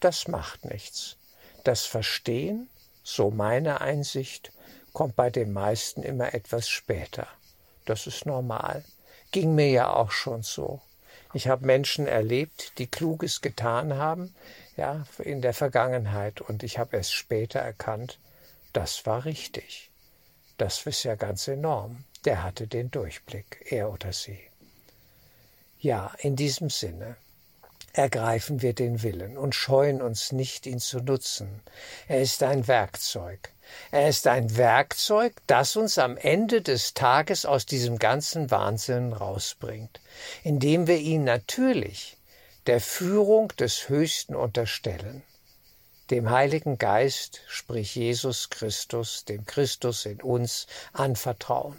Das 0.00 0.26
macht 0.26 0.64
nichts. 0.64 1.16
Das 1.62 1.86
Verstehen, 1.86 2.68
so 3.04 3.30
meine 3.30 3.80
Einsicht, 3.80 4.50
kommt 4.92 5.14
bei 5.14 5.30
den 5.30 5.52
meisten 5.52 6.02
immer 6.02 6.34
etwas 6.34 6.68
später. 6.68 7.28
Das 7.84 8.08
ist 8.08 8.26
normal 8.26 8.82
ging 9.34 9.56
mir 9.56 9.68
ja 9.68 9.92
auch 9.92 10.12
schon 10.12 10.44
so. 10.44 10.80
Ich 11.32 11.48
habe 11.48 11.66
Menschen 11.66 12.06
erlebt, 12.06 12.78
die 12.78 12.86
Kluges 12.86 13.40
getan 13.40 13.94
haben, 13.94 14.32
ja, 14.76 15.08
in 15.18 15.42
der 15.42 15.52
Vergangenheit, 15.52 16.40
und 16.40 16.62
ich 16.62 16.78
habe 16.78 16.96
erst 16.96 17.14
später 17.14 17.58
erkannt, 17.58 18.20
das 18.72 19.06
war 19.06 19.24
richtig. 19.24 19.90
Das 20.56 20.86
ist 20.86 21.02
ja 21.02 21.16
ganz 21.16 21.48
enorm. 21.48 22.04
Der 22.24 22.44
hatte 22.44 22.68
den 22.68 22.92
Durchblick, 22.92 23.66
er 23.70 23.92
oder 23.92 24.12
sie. 24.12 24.38
Ja, 25.80 26.12
in 26.18 26.36
diesem 26.36 26.70
Sinne 26.70 27.16
ergreifen 27.92 28.62
wir 28.62 28.72
den 28.72 29.02
Willen 29.02 29.36
und 29.36 29.56
scheuen 29.56 30.00
uns 30.00 30.30
nicht, 30.30 30.64
ihn 30.64 30.78
zu 30.78 31.00
nutzen. 31.00 31.60
Er 32.06 32.22
ist 32.22 32.40
ein 32.44 32.68
Werkzeug. 32.68 33.50
Er 33.90 34.08
ist 34.08 34.26
ein 34.26 34.56
Werkzeug, 34.56 35.34
das 35.46 35.76
uns 35.76 35.98
am 35.98 36.16
Ende 36.16 36.62
des 36.62 36.94
Tages 36.94 37.46
aus 37.46 37.66
diesem 37.66 37.98
ganzen 37.98 38.50
Wahnsinn 38.50 39.12
rausbringt, 39.12 40.00
indem 40.42 40.86
wir 40.86 40.98
ihn 40.98 41.24
natürlich 41.24 42.16
der 42.66 42.80
Führung 42.80 43.48
des 43.58 43.88
Höchsten 43.88 44.34
unterstellen, 44.34 45.22
dem 46.10 46.30
Heiligen 46.30 46.78
Geist, 46.78 47.42
sprich 47.46 47.94
Jesus 47.94 48.50
Christus, 48.50 49.24
dem 49.24 49.44
Christus 49.46 50.06
in 50.06 50.20
uns, 50.20 50.66
anvertrauen 50.92 51.76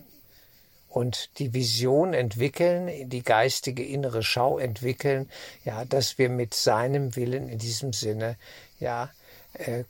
und 0.96 1.40
die 1.40 1.54
Vision 1.54 2.14
entwickeln, 2.14 3.10
die 3.10 3.22
geistige 3.22 3.84
innere 3.84 4.24
Schau 4.24 4.58
entwickeln, 4.58 5.30
ja, 5.66 5.84
dass 5.84 6.18
wir 6.18 6.30
mit 6.30 6.54
seinem 6.54 7.16
Willen 7.18 7.50
in 7.50 7.60
diesem 7.60 7.92
Sinne, 7.92 8.38
ja, 8.80 9.12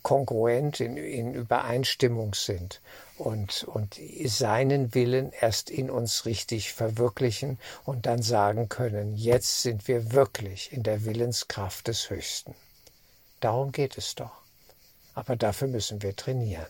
kongruent 0.03 0.79
in, 0.79 0.97
in 0.97 1.33
Übereinstimmung 1.33 2.33
sind 2.33 2.81
und, 3.17 3.63
und 3.63 3.99
seinen 4.25 4.93
Willen 4.93 5.31
erst 5.31 5.69
in 5.69 5.89
uns 5.89 6.25
richtig 6.25 6.73
verwirklichen 6.73 7.59
und 7.83 8.05
dann 8.05 8.21
sagen 8.21 8.69
können, 8.69 9.15
jetzt 9.15 9.61
sind 9.61 9.87
wir 9.87 10.11
wirklich 10.11 10.71
in 10.73 10.83
der 10.83 11.05
Willenskraft 11.05 11.87
des 11.87 12.09
Höchsten. 12.09 12.55
Darum 13.39 13.71
geht 13.71 13.97
es 13.97 14.15
doch. 14.15 14.41
Aber 15.13 15.35
dafür 15.35 15.67
müssen 15.67 16.01
wir 16.01 16.15
trainieren. 16.15 16.65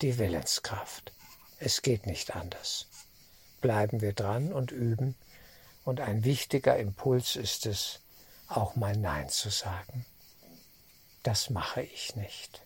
Die 0.00 0.18
Willenskraft. 0.18 1.12
Es 1.58 1.82
geht 1.82 2.06
nicht 2.06 2.34
anders 2.34 2.86
bleiben 3.62 4.02
wir 4.02 4.12
dran 4.12 4.52
und 4.52 4.70
üben. 4.70 5.14
Und 5.84 6.00
ein 6.00 6.24
wichtiger 6.24 6.76
Impuls 6.76 7.36
ist 7.36 7.64
es, 7.64 8.00
auch 8.48 8.76
mal 8.76 8.94
Nein 8.94 9.30
zu 9.30 9.48
sagen. 9.48 10.04
Das 11.22 11.50
mache 11.50 11.82
ich 11.82 12.16
nicht. 12.16 12.62